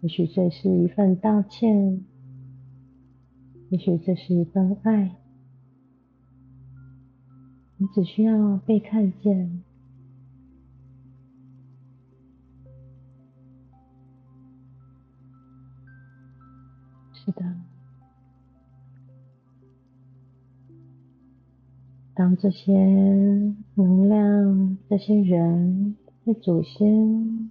[0.00, 2.04] 也许这是一份道歉，
[3.68, 5.14] 也许这是一份爱。
[7.76, 9.62] 你只需要被看见。
[17.24, 17.54] 是的，
[22.14, 22.74] 当这些
[23.74, 27.48] 能量、这些人、这些祖先，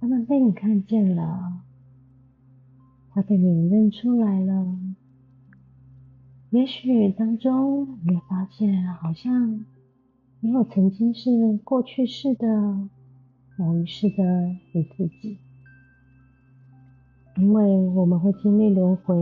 [0.00, 1.62] 他们被你看见了，
[3.12, 4.76] 他被你认出来了。
[6.50, 9.64] 也许当中你发现，好像
[10.40, 12.88] 你有曾经是过去式的
[13.56, 15.38] 某一世的你自己。
[17.36, 19.14] 因为我们会经历轮回，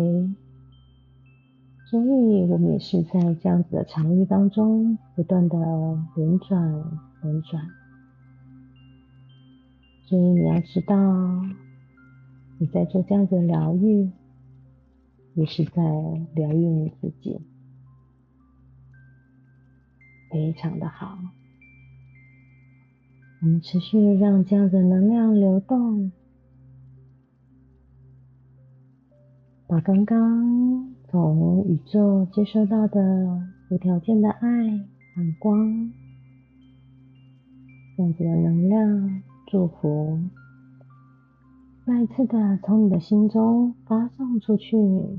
[1.86, 5.58] 所以我们也是在这样子的场域当中不断的
[6.14, 6.60] 轮转、
[7.22, 7.66] 轮转。
[10.04, 10.94] 所以你要知道，
[12.58, 14.10] 你在做这样的疗愈，
[15.34, 15.82] 也是在
[16.34, 17.40] 疗愈你自己，
[20.30, 21.18] 非常的好。
[23.40, 26.12] 我们持续让这样的能量流动，
[29.72, 33.00] 把刚刚从宇宙接收到的
[33.70, 35.90] 无条件的爱和光，
[37.96, 40.20] 这样子的能量祝福。
[41.86, 44.76] 再一次的从你的心中发送出去，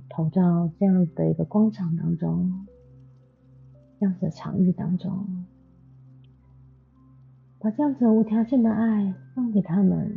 [0.07, 2.67] 投到这样的一个光场当中，
[3.99, 5.45] 这样子的场域当中，
[7.59, 10.15] 把这样子无条件的爱送给他们，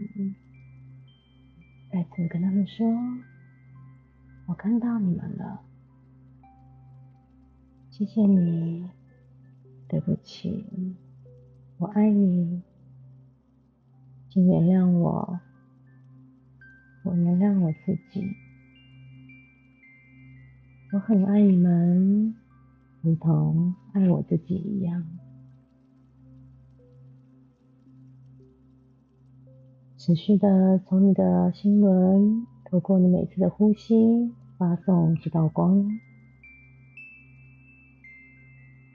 [1.90, 2.86] 再次跟他们说
[4.46, 5.60] ：“我看到你们了，
[7.90, 8.88] 谢谢你，
[9.88, 10.64] 对不起，
[11.78, 12.62] 我爱你，
[14.30, 15.40] 请原谅我。”
[17.04, 18.20] 我原谅我自己，
[20.92, 22.34] 我很爱你们，
[23.00, 25.06] 如同爱我自己一样。
[29.96, 35.98] 持续的从你的心轮，透过你每次的呼吸，发送这道光。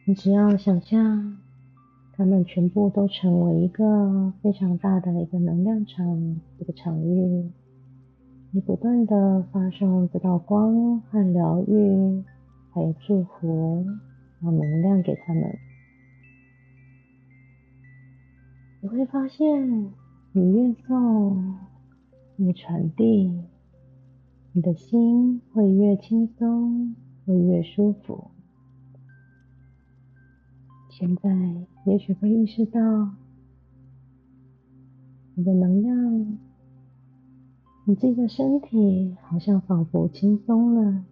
[0.05, 1.37] 你只要想象，
[2.13, 7.51] 它们全部都成为一个非常大的一个能量场，一个场域。
[8.53, 12.23] 你不断的发送这道光和疗愈，
[12.73, 13.85] 还有祝福，
[14.41, 15.57] 和能量给他们。
[18.81, 19.93] 你会发现，
[20.33, 21.55] 你越送，
[22.37, 23.39] 越传递，
[24.53, 26.95] 你的心会越轻松，
[27.25, 28.31] 会越舒服。
[30.89, 31.29] 现在
[31.85, 32.79] 也许会意识到，
[35.35, 36.37] 你的能量。
[37.83, 41.03] 你自己的身体好像仿佛轻松了，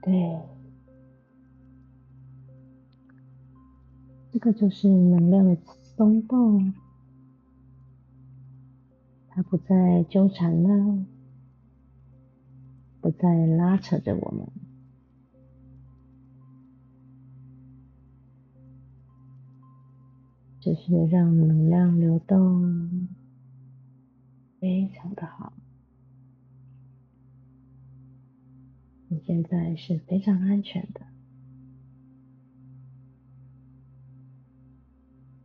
[0.00, 0.40] 对，
[4.30, 5.56] 这个就是能量的
[5.96, 6.72] 松动，
[9.36, 11.04] 它不再纠缠了，
[13.02, 14.50] 不再拉扯着我们，
[20.58, 23.08] 只是让能量流动。
[24.58, 25.52] 非常的好，
[29.08, 31.02] 你现在是非常安全的。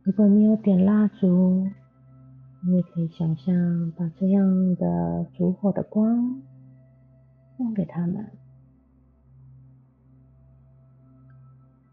[0.02, 1.68] 如果你有点蜡烛，
[2.64, 6.40] 你也可以想象把这样的烛火的光
[7.56, 8.24] 送给他们，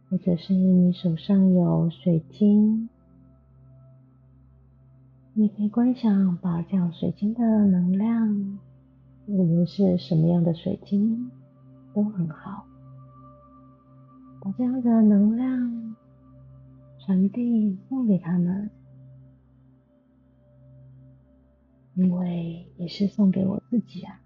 [0.09, 2.87] 或者是你手上有水晶。
[5.33, 8.59] 你可以观想，把这样水晶的能量，
[9.25, 11.31] 无论是什么样的水晶
[11.95, 12.65] 都很好，
[14.41, 15.95] 把这样的能量
[16.99, 18.69] 传递送给他们，
[21.99, 24.21] 因为也是送给我自己啊，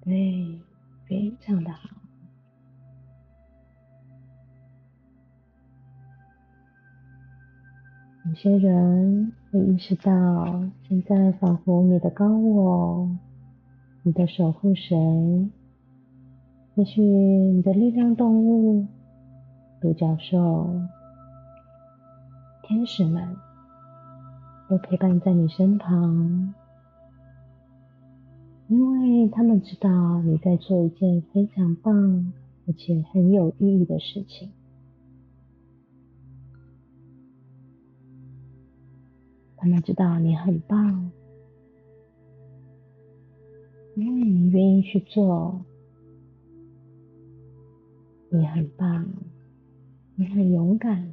[0.00, 0.58] 对，
[1.06, 1.90] 非常的好。
[8.24, 13.10] 有些人会意识到，现在仿佛你的高我、
[14.04, 15.52] 你的守护神，
[16.76, 18.86] 也许你的力量动物、
[19.82, 20.80] 独角兽、
[22.62, 23.36] 天使们，
[24.68, 26.54] 都陪伴在你身旁，
[28.68, 32.32] 因为他们知道你在做一件非常棒
[32.66, 34.50] 而且很有意义的事情。
[39.56, 41.10] 他们知道你很棒，
[43.96, 45.64] 因为你愿意去做，
[48.30, 49.08] 你很棒，
[50.14, 51.10] 你很勇敢。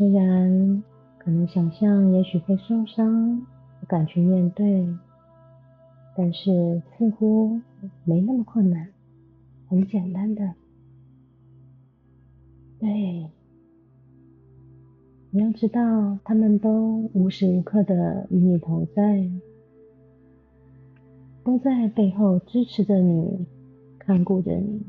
[0.00, 0.82] 虽然
[1.18, 3.46] 可能想象也许会受伤，
[3.80, 4.88] 不敢去面对，
[6.16, 7.60] 但是似乎
[8.04, 8.88] 没那么困难，
[9.68, 10.54] 很简单的，
[12.78, 13.28] 对。
[15.32, 19.30] 你要知道，他们都无时无刻的与你同在，
[21.44, 23.44] 都在背后支持着你，
[23.98, 24.80] 看顾着你。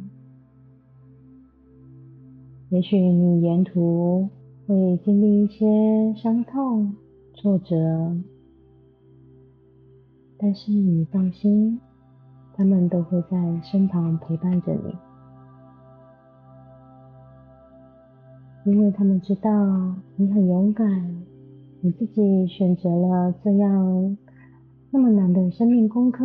[2.70, 4.30] 也许你沿途
[4.72, 5.65] 会经历一些
[6.13, 6.95] 伤痛、
[7.34, 7.76] 挫折，
[10.38, 11.78] 但是你放心，
[12.53, 14.95] 他们都会在身旁陪伴着你。
[18.63, 19.51] 因为他们知道
[20.15, 21.22] 你很勇敢，
[21.82, 24.17] 你自己选择了这样
[24.89, 26.24] 那么难的生命功课，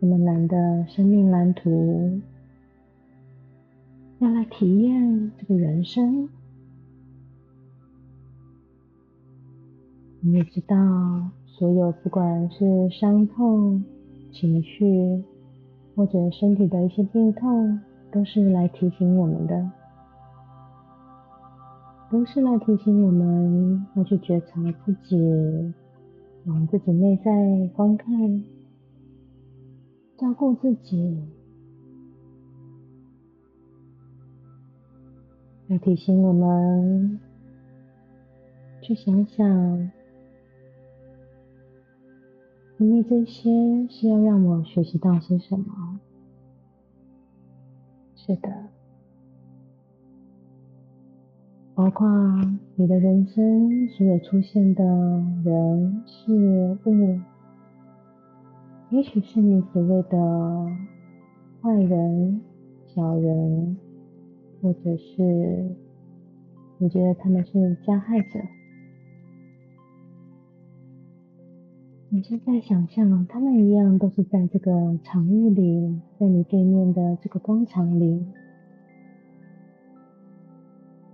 [0.00, 2.20] 这么难的生命蓝图，
[4.18, 6.28] 要来体验这个人生。
[10.20, 13.84] 你也知道，所有不管是伤痛、
[14.32, 15.22] 情绪，
[15.94, 17.80] 或者身体的一些病痛。
[18.10, 19.70] 都是来提醒我们的，
[22.10, 25.74] 都是来提醒我们要去觉察自己，
[26.46, 28.42] 往自己内在观看，
[30.16, 31.22] 照顾自己，
[35.68, 37.20] 要提醒我们
[38.80, 39.46] 去想想，
[42.78, 43.50] 因为这些
[43.88, 46.00] 是要让我学习到些什么。
[48.14, 48.50] 是的，
[51.74, 52.08] 包括
[52.76, 54.84] 你的人生所有出现的
[55.44, 57.20] 人事物，
[58.88, 60.66] 也许是你所谓的
[61.60, 62.40] 坏人、
[62.86, 63.76] 小人，
[64.60, 65.74] 或者是
[66.78, 68.40] 你觉得他们是加害者。
[72.10, 78.24] 你现在想象，他们一样都是在这个场域里，在你对面的这个广场里，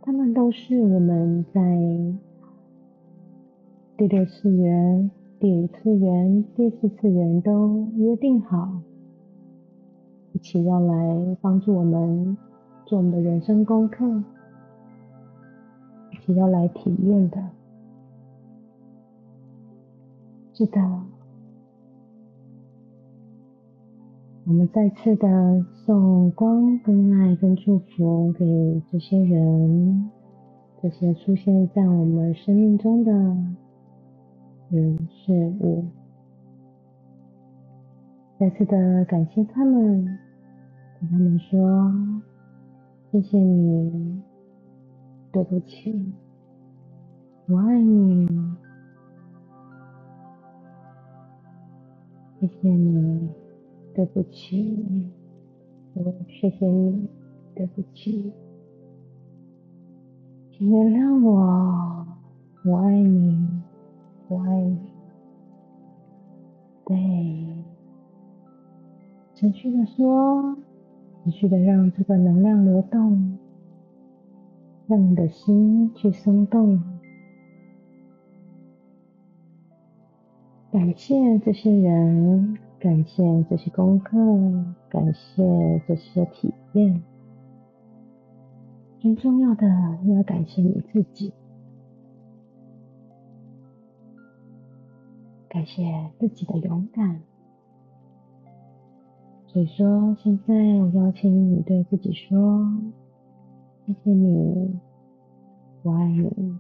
[0.01, 1.61] 他们都是我们在
[3.97, 8.81] 第六次元、第五次元、第四次元都约定好，
[10.33, 12.37] 一起要来帮助我们
[12.95, 14.07] 我们的人生功课，
[16.13, 17.43] 以及要来体验的。
[20.53, 20.81] 是的，
[24.47, 30.11] 我们再次的送光、跟爱、跟祝福给这些人，
[30.81, 33.13] 这些出现在我们生命中的
[34.71, 35.85] 人事物，
[38.39, 40.05] 再次的感谢他们，
[41.01, 41.93] 跟他们说
[43.15, 44.21] 谢谢你，
[45.31, 46.13] 对不起，
[47.47, 48.27] 我爱你。
[52.41, 53.29] 谢谢你，
[53.95, 55.13] 对不起，
[55.95, 57.09] 我谢谢你，
[57.55, 58.33] 对不起，
[60.51, 62.05] 请原谅我，
[62.65, 63.49] 我爱你，
[64.27, 64.77] 我爱你，
[66.85, 67.65] 对，
[69.37, 70.57] 持续的说，
[71.25, 73.39] 持续的让这个能量流动，
[74.87, 76.83] 让你的心去松动。
[80.71, 84.19] 感谢这些人，感谢这些功课，
[84.91, 87.03] 感谢这些体验。
[88.99, 89.67] 最重要的，
[90.15, 91.33] 要感谢你自己，
[95.49, 97.23] 感谢自己的勇敢。
[99.55, 102.69] 所以说，现在我邀请你对自己说
[103.87, 104.81] ：“谢谢你，
[105.85, 106.59] 我爱你，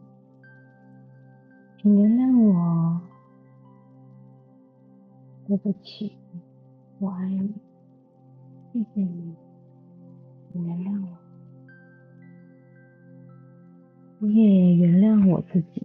[1.82, 3.00] 请原谅我。”
[5.48, 6.12] 对不起，
[7.00, 7.52] 我爱你，
[8.72, 9.34] 谢谢你，
[10.52, 11.08] 你原谅我，
[14.20, 15.84] 我也原谅我自己，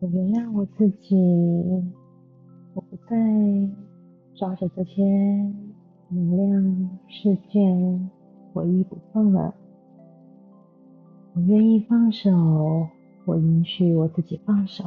[0.00, 1.14] 我原谅我自己，
[2.74, 3.16] 我不再
[4.34, 5.04] 抓着这些
[6.08, 8.10] 能量事件
[8.52, 9.54] 回忆不放了，
[11.34, 12.88] 我愿意放手，
[13.26, 14.84] 我允许我自己放手。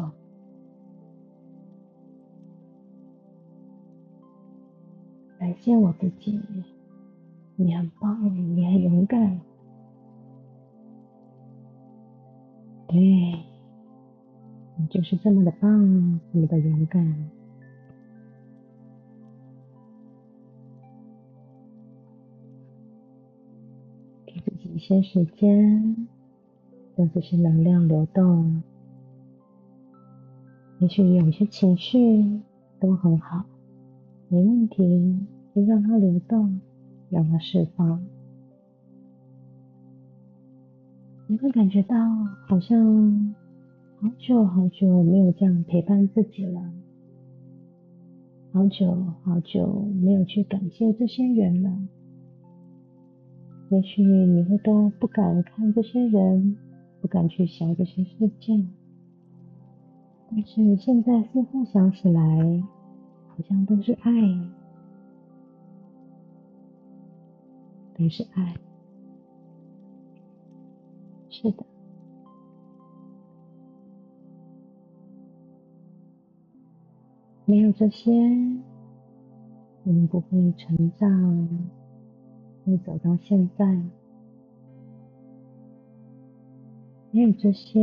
[5.40, 6.42] 感谢我自己，
[7.56, 9.40] 你很棒，你很勇敢，
[12.88, 12.98] 对，
[14.78, 17.30] 你就是这么的棒，这么的勇敢。
[24.84, 26.08] 些时间，
[26.96, 28.62] 让这些能量流动。
[30.80, 32.42] 也许有些情绪
[32.80, 33.46] 都很好，
[34.28, 35.18] 没问题。
[35.56, 36.60] 就让它流动，
[37.12, 38.04] 让它释放。
[41.28, 41.96] 你会感觉到
[42.48, 43.36] 好像
[44.02, 46.74] 好久好久没有这样陪伴自己了，
[48.52, 51.70] 好久好久没有去感谢这些人了。
[53.74, 56.56] 也许你会都不敢看这些人，
[57.02, 58.70] 不敢去想这些事件，
[60.30, 62.22] 但是现在似乎想起来，
[63.30, 64.12] 好像都是爱。
[67.98, 68.54] 都是爱。
[71.30, 71.66] 是的，
[77.46, 78.12] 没有这些，
[79.84, 81.50] 我们不会成长，
[82.66, 83.66] 会走到现在。
[87.12, 87.80] 没有这些，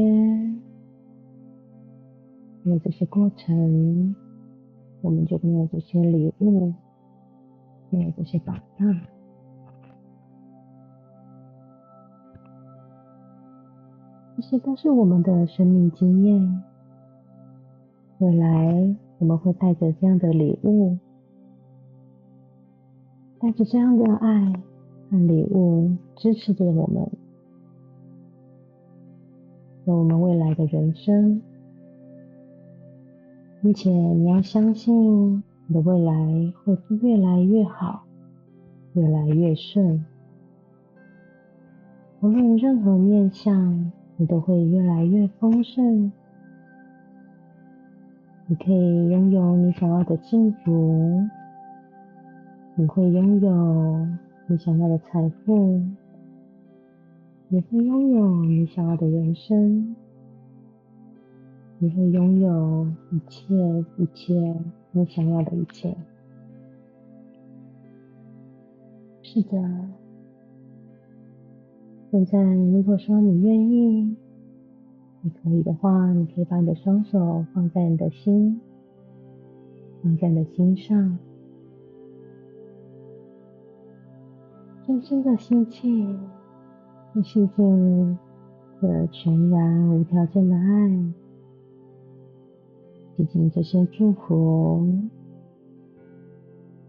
[2.63, 4.17] 没有这些过程，
[5.03, 6.75] 我们就没有这些礼物，
[7.91, 9.01] 没有这些宝藏。
[14.37, 16.63] 这些都是我们的生命经验。
[18.19, 20.99] 未来我们会带着这样的礼物，
[23.39, 24.53] 带着这样的爱
[25.11, 27.09] 和礼物，支持着我们。
[29.85, 31.43] 我们未来的人生，
[33.61, 38.05] 并且你要相信，你的未来会越来越好，
[38.93, 40.05] 越来越顺。
[42.21, 46.13] 无论任何面相，你都会越来越丰盛。
[48.47, 51.27] 你可以拥有你想要的幸福，
[52.77, 54.07] 你会拥有
[54.51, 55.81] 你想要的财富。
[57.47, 59.95] 你会拥有你想要的人生，
[61.79, 63.55] 你会拥有一切
[63.97, 65.97] 一切你想要的一切。
[69.23, 69.89] 是的，
[72.11, 74.17] 现在如果说你愿意，
[75.23, 78.61] 你可以的话，你可以把你的双手放在你的心，
[80.03, 81.21] 放在你的心上，
[84.91, 85.89] 深深的吸气。
[87.13, 88.19] 你吸进
[88.81, 90.89] 这全然无条件的爱，
[93.17, 94.93] 吸进这些祝福，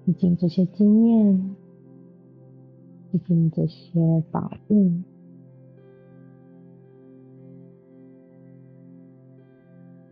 [0.04, 1.56] 吸进这些经验，
[3.12, 4.92] 吸进这些宝物，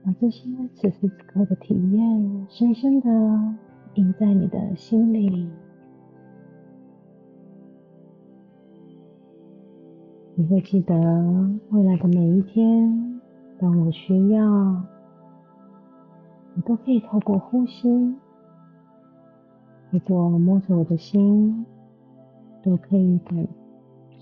[0.03, 3.09] 把这些此时此刻的体验深深的
[3.95, 5.49] 印在你的心里。
[10.39, 10.95] 你会记得
[11.71, 13.19] 未来的每一天，
[13.59, 14.81] 当我需要，
[16.53, 18.15] 你都可以透过呼吸，
[19.91, 21.65] 透过摸着我的心，
[22.63, 23.45] 都可以感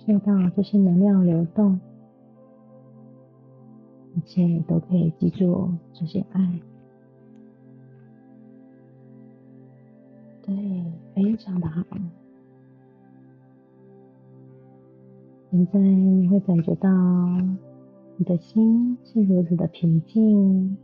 [0.07, 1.79] 受到这些能量流动，
[4.15, 6.59] 一切都可以记住这些爱。
[10.41, 11.83] 对，非常的好。
[15.49, 16.89] 现在你会感觉到
[18.17, 20.77] 你的心是如此的平静，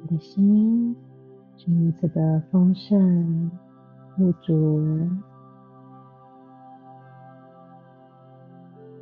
[0.00, 0.96] 你的心
[1.58, 3.50] 是如此的丰盛
[4.16, 4.80] 富足，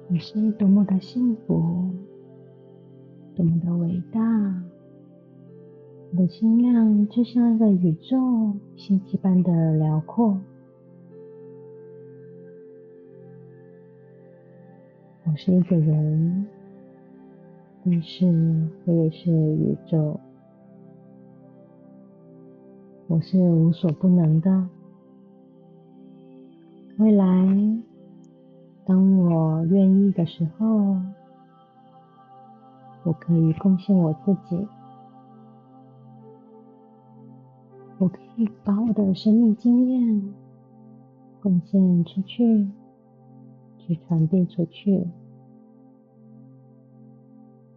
[0.09, 1.89] 你是多么的幸福，
[3.37, 4.21] 多么的伟大，
[6.11, 10.37] 你的心量就像一个宇宙星际般的辽阔。
[15.29, 16.47] 我是一个人，
[17.85, 18.25] 但是
[18.85, 20.21] 我也是宇宙。
[23.09, 24.69] 我是无所不能的。
[26.99, 27.27] 未来，
[28.85, 30.97] 当我愿意的时候，
[33.03, 34.69] 我可以贡献我自己。
[37.99, 40.35] 我可以把我的生命经验
[41.43, 42.69] 贡献出去。
[43.87, 45.07] 去传递出去，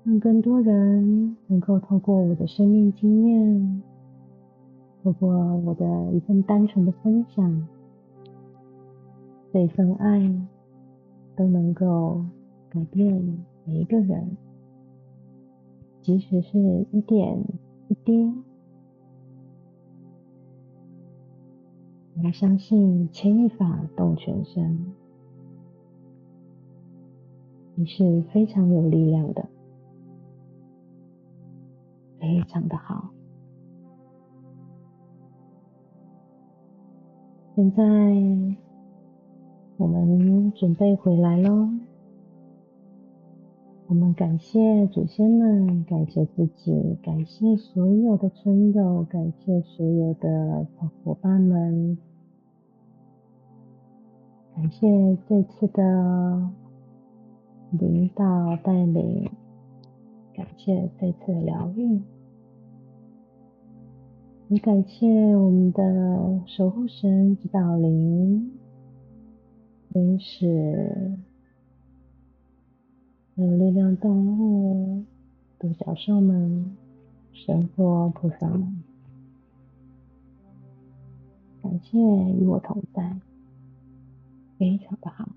[0.03, 3.84] 让更多人能够透过我的生命经验，
[5.03, 7.68] 透过我的一份单纯的分享，
[9.53, 10.47] 这份爱
[11.36, 12.26] 都能够
[12.70, 14.36] 改变每一个人，
[16.01, 16.57] 即使是
[16.91, 17.39] 一点
[17.88, 18.34] 一滴。
[22.22, 24.93] 我相信牵一发动全身。
[27.80, 29.47] 你是非常有力量的，
[32.19, 33.09] 非常的好。
[37.55, 37.82] 现在
[39.77, 41.69] 我们准备回来喽。
[43.88, 50.67] 我们感谢祖先们，感谢自己，感谢所有的村友，感谢所有的
[51.05, 51.97] 伙伴们，
[54.53, 56.49] 感谢这次的。
[57.72, 59.30] 领导带领，
[60.34, 62.01] 感谢这次的疗愈，
[64.47, 68.51] 也感谢我们的守护神指导灵，
[69.89, 71.17] 天使、
[73.36, 75.03] 还有力量动物、
[75.59, 76.76] 独角兽们、
[77.34, 78.84] 神佛菩萨们，
[81.61, 83.15] 感谢与我同在，
[84.57, 85.30] 非常的好。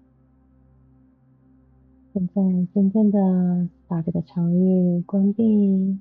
[2.13, 2.43] 现在
[2.75, 5.99] 渐渐的把这个场域关闭，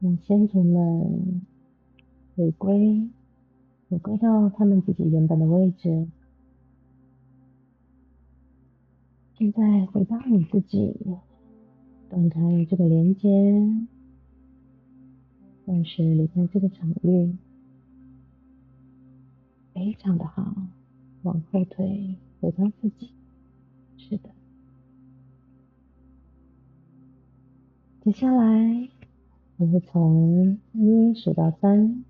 [0.00, 1.42] 让先祖们
[2.34, 3.08] 回归，
[3.88, 6.08] 回归到他们自己原本的位置。
[9.34, 10.92] 现在回到你自己，
[12.10, 13.62] 断开这个连接，
[15.64, 17.36] 暂时离开这个场域，
[19.72, 20.52] 非常的好。
[21.22, 23.12] 往后退，回到自己，
[23.96, 24.30] 是的。
[28.08, 28.88] 接下来，
[29.58, 32.02] 我会从一数到三。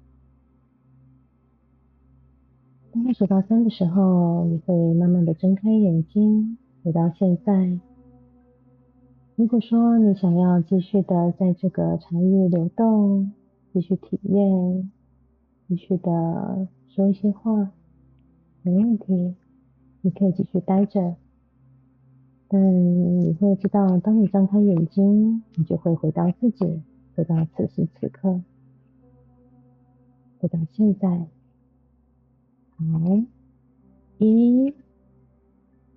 [2.92, 7.80] 当我数到三的时候，你会慢慢的睁开眼睛，回到现在。
[9.34, 13.32] 如果说你想要继续的在这个场域流动，
[13.72, 14.92] 继续体验，
[15.66, 17.72] 继续的说一些话，
[18.62, 19.34] 没问题，
[20.02, 21.16] 你可以继续待着。
[22.50, 22.58] 但
[23.20, 26.82] 你会知道，当你张开眼睛，你就会回到自己，
[27.14, 28.40] 回到此时此刻，
[30.38, 31.26] 回到现在。
[32.78, 32.86] 好，
[34.16, 34.72] 一，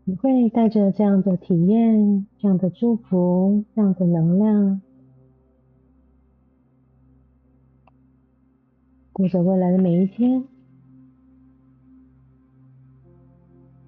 [0.04, 4.82] 你会带着这样的体验、这样的祝福、这样的能量，
[9.14, 10.44] 过着未来的每一天。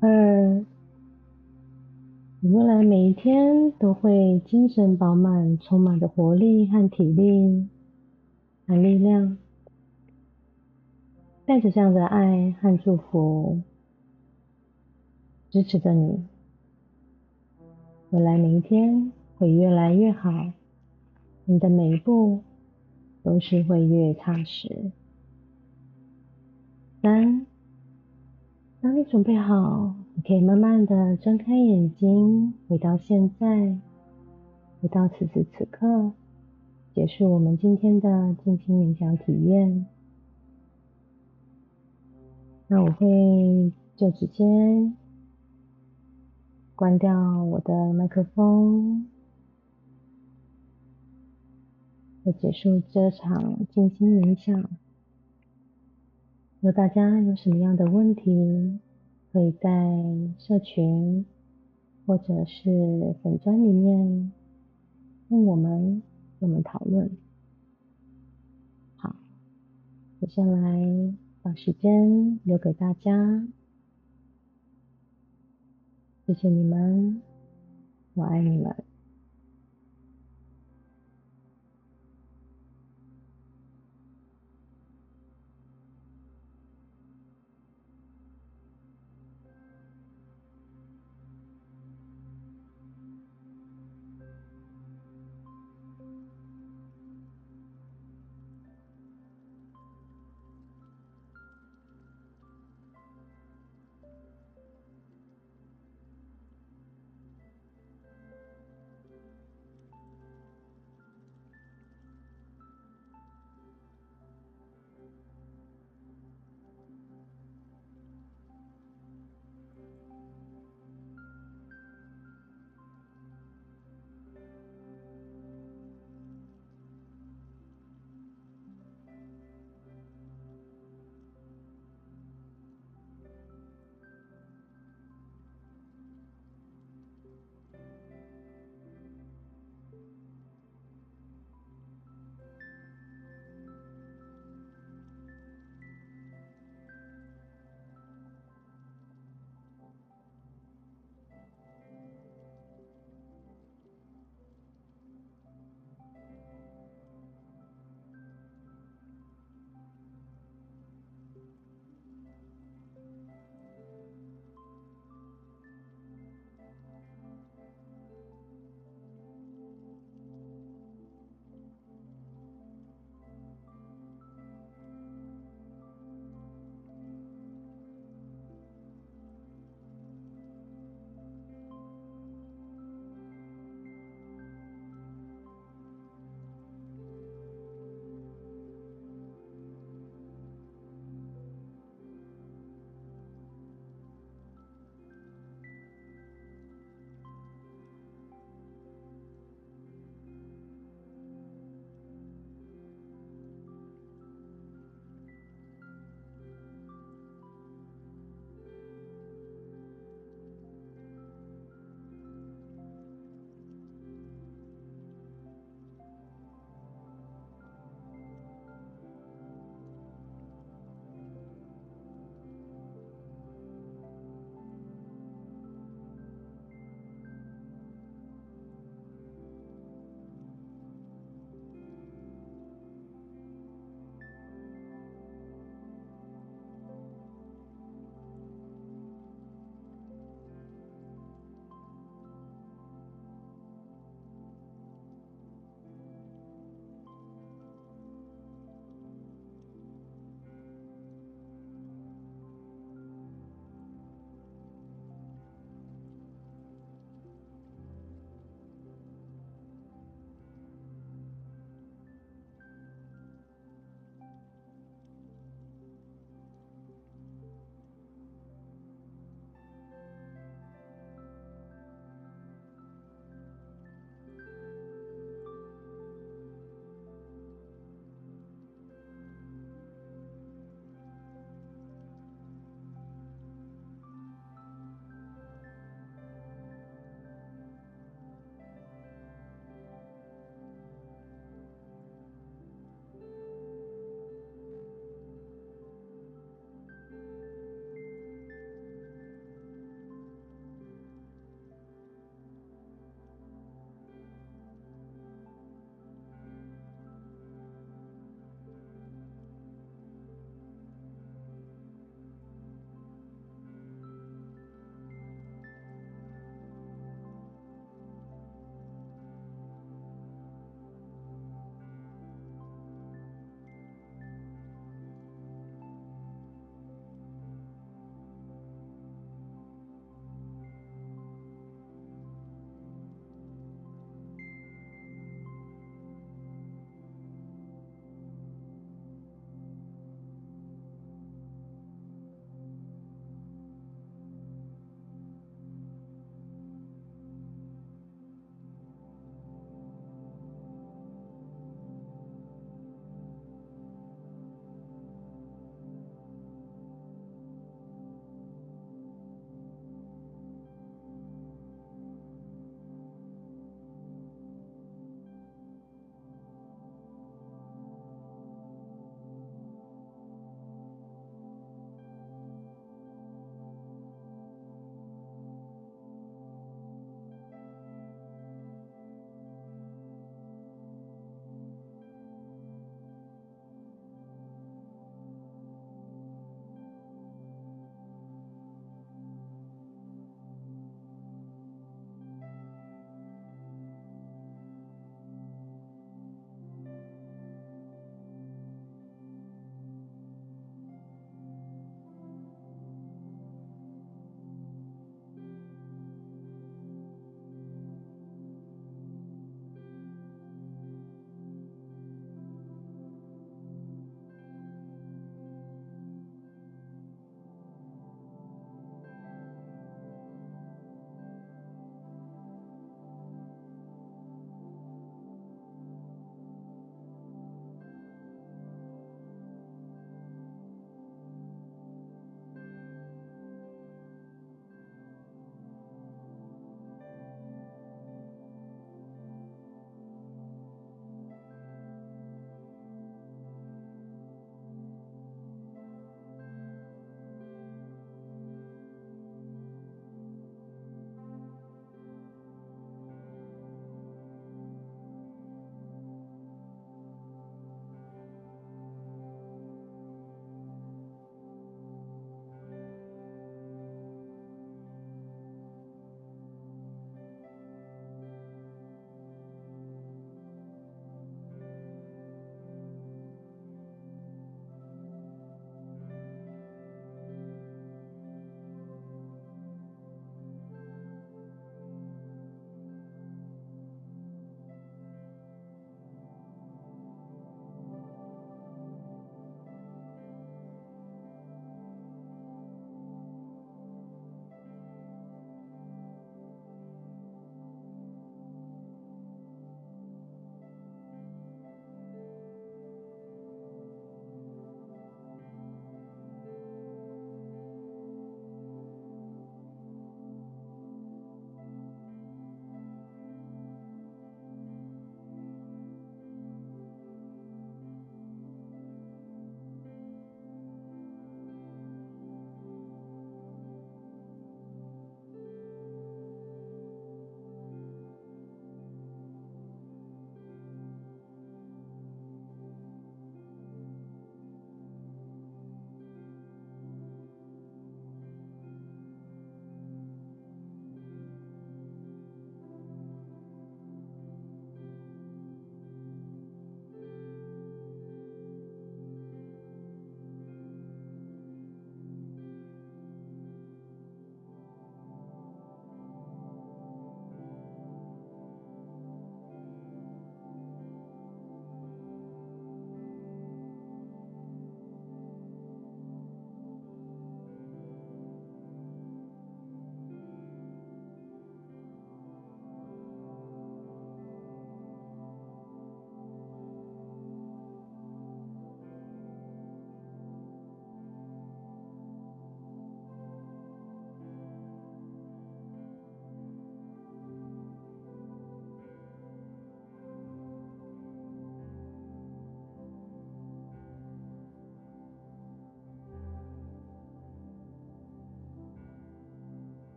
[0.00, 0.66] 二。
[2.42, 7.68] 你未来每一天都会精神饱满，充满着活力和体力
[8.66, 9.36] 和力量，
[11.44, 13.60] 带着这样的爱和祝福，
[15.50, 16.24] 支持着你。
[18.08, 20.30] 未来每一天会越来越好，
[21.44, 22.40] 你的每一步
[23.22, 24.90] 都是会越踏实。
[27.02, 27.44] 三，
[28.80, 29.94] 当你准备好。
[30.20, 33.78] 你可以慢慢的睁开眼睛，回到现在，
[34.78, 36.12] 回到此时此刻，
[36.94, 39.86] 结束我们今天的静心冥想体验。
[42.68, 44.44] 那我会就直接
[46.76, 49.08] 关掉我的麦克风，
[52.24, 54.54] 会结束这场静心冥想。
[54.54, 54.68] 如
[56.60, 58.78] 果大家有什么样的问题，
[59.32, 59.60] 可以在
[60.38, 61.24] 社群
[62.04, 64.32] 或者是粉砖里面
[65.28, 66.02] 问我们，
[66.40, 67.10] 我们讨论。
[68.96, 69.14] 好，
[70.20, 73.46] 接下来把时间留给大家，
[76.26, 77.22] 谢谢你们，
[78.14, 78.89] 我爱你们。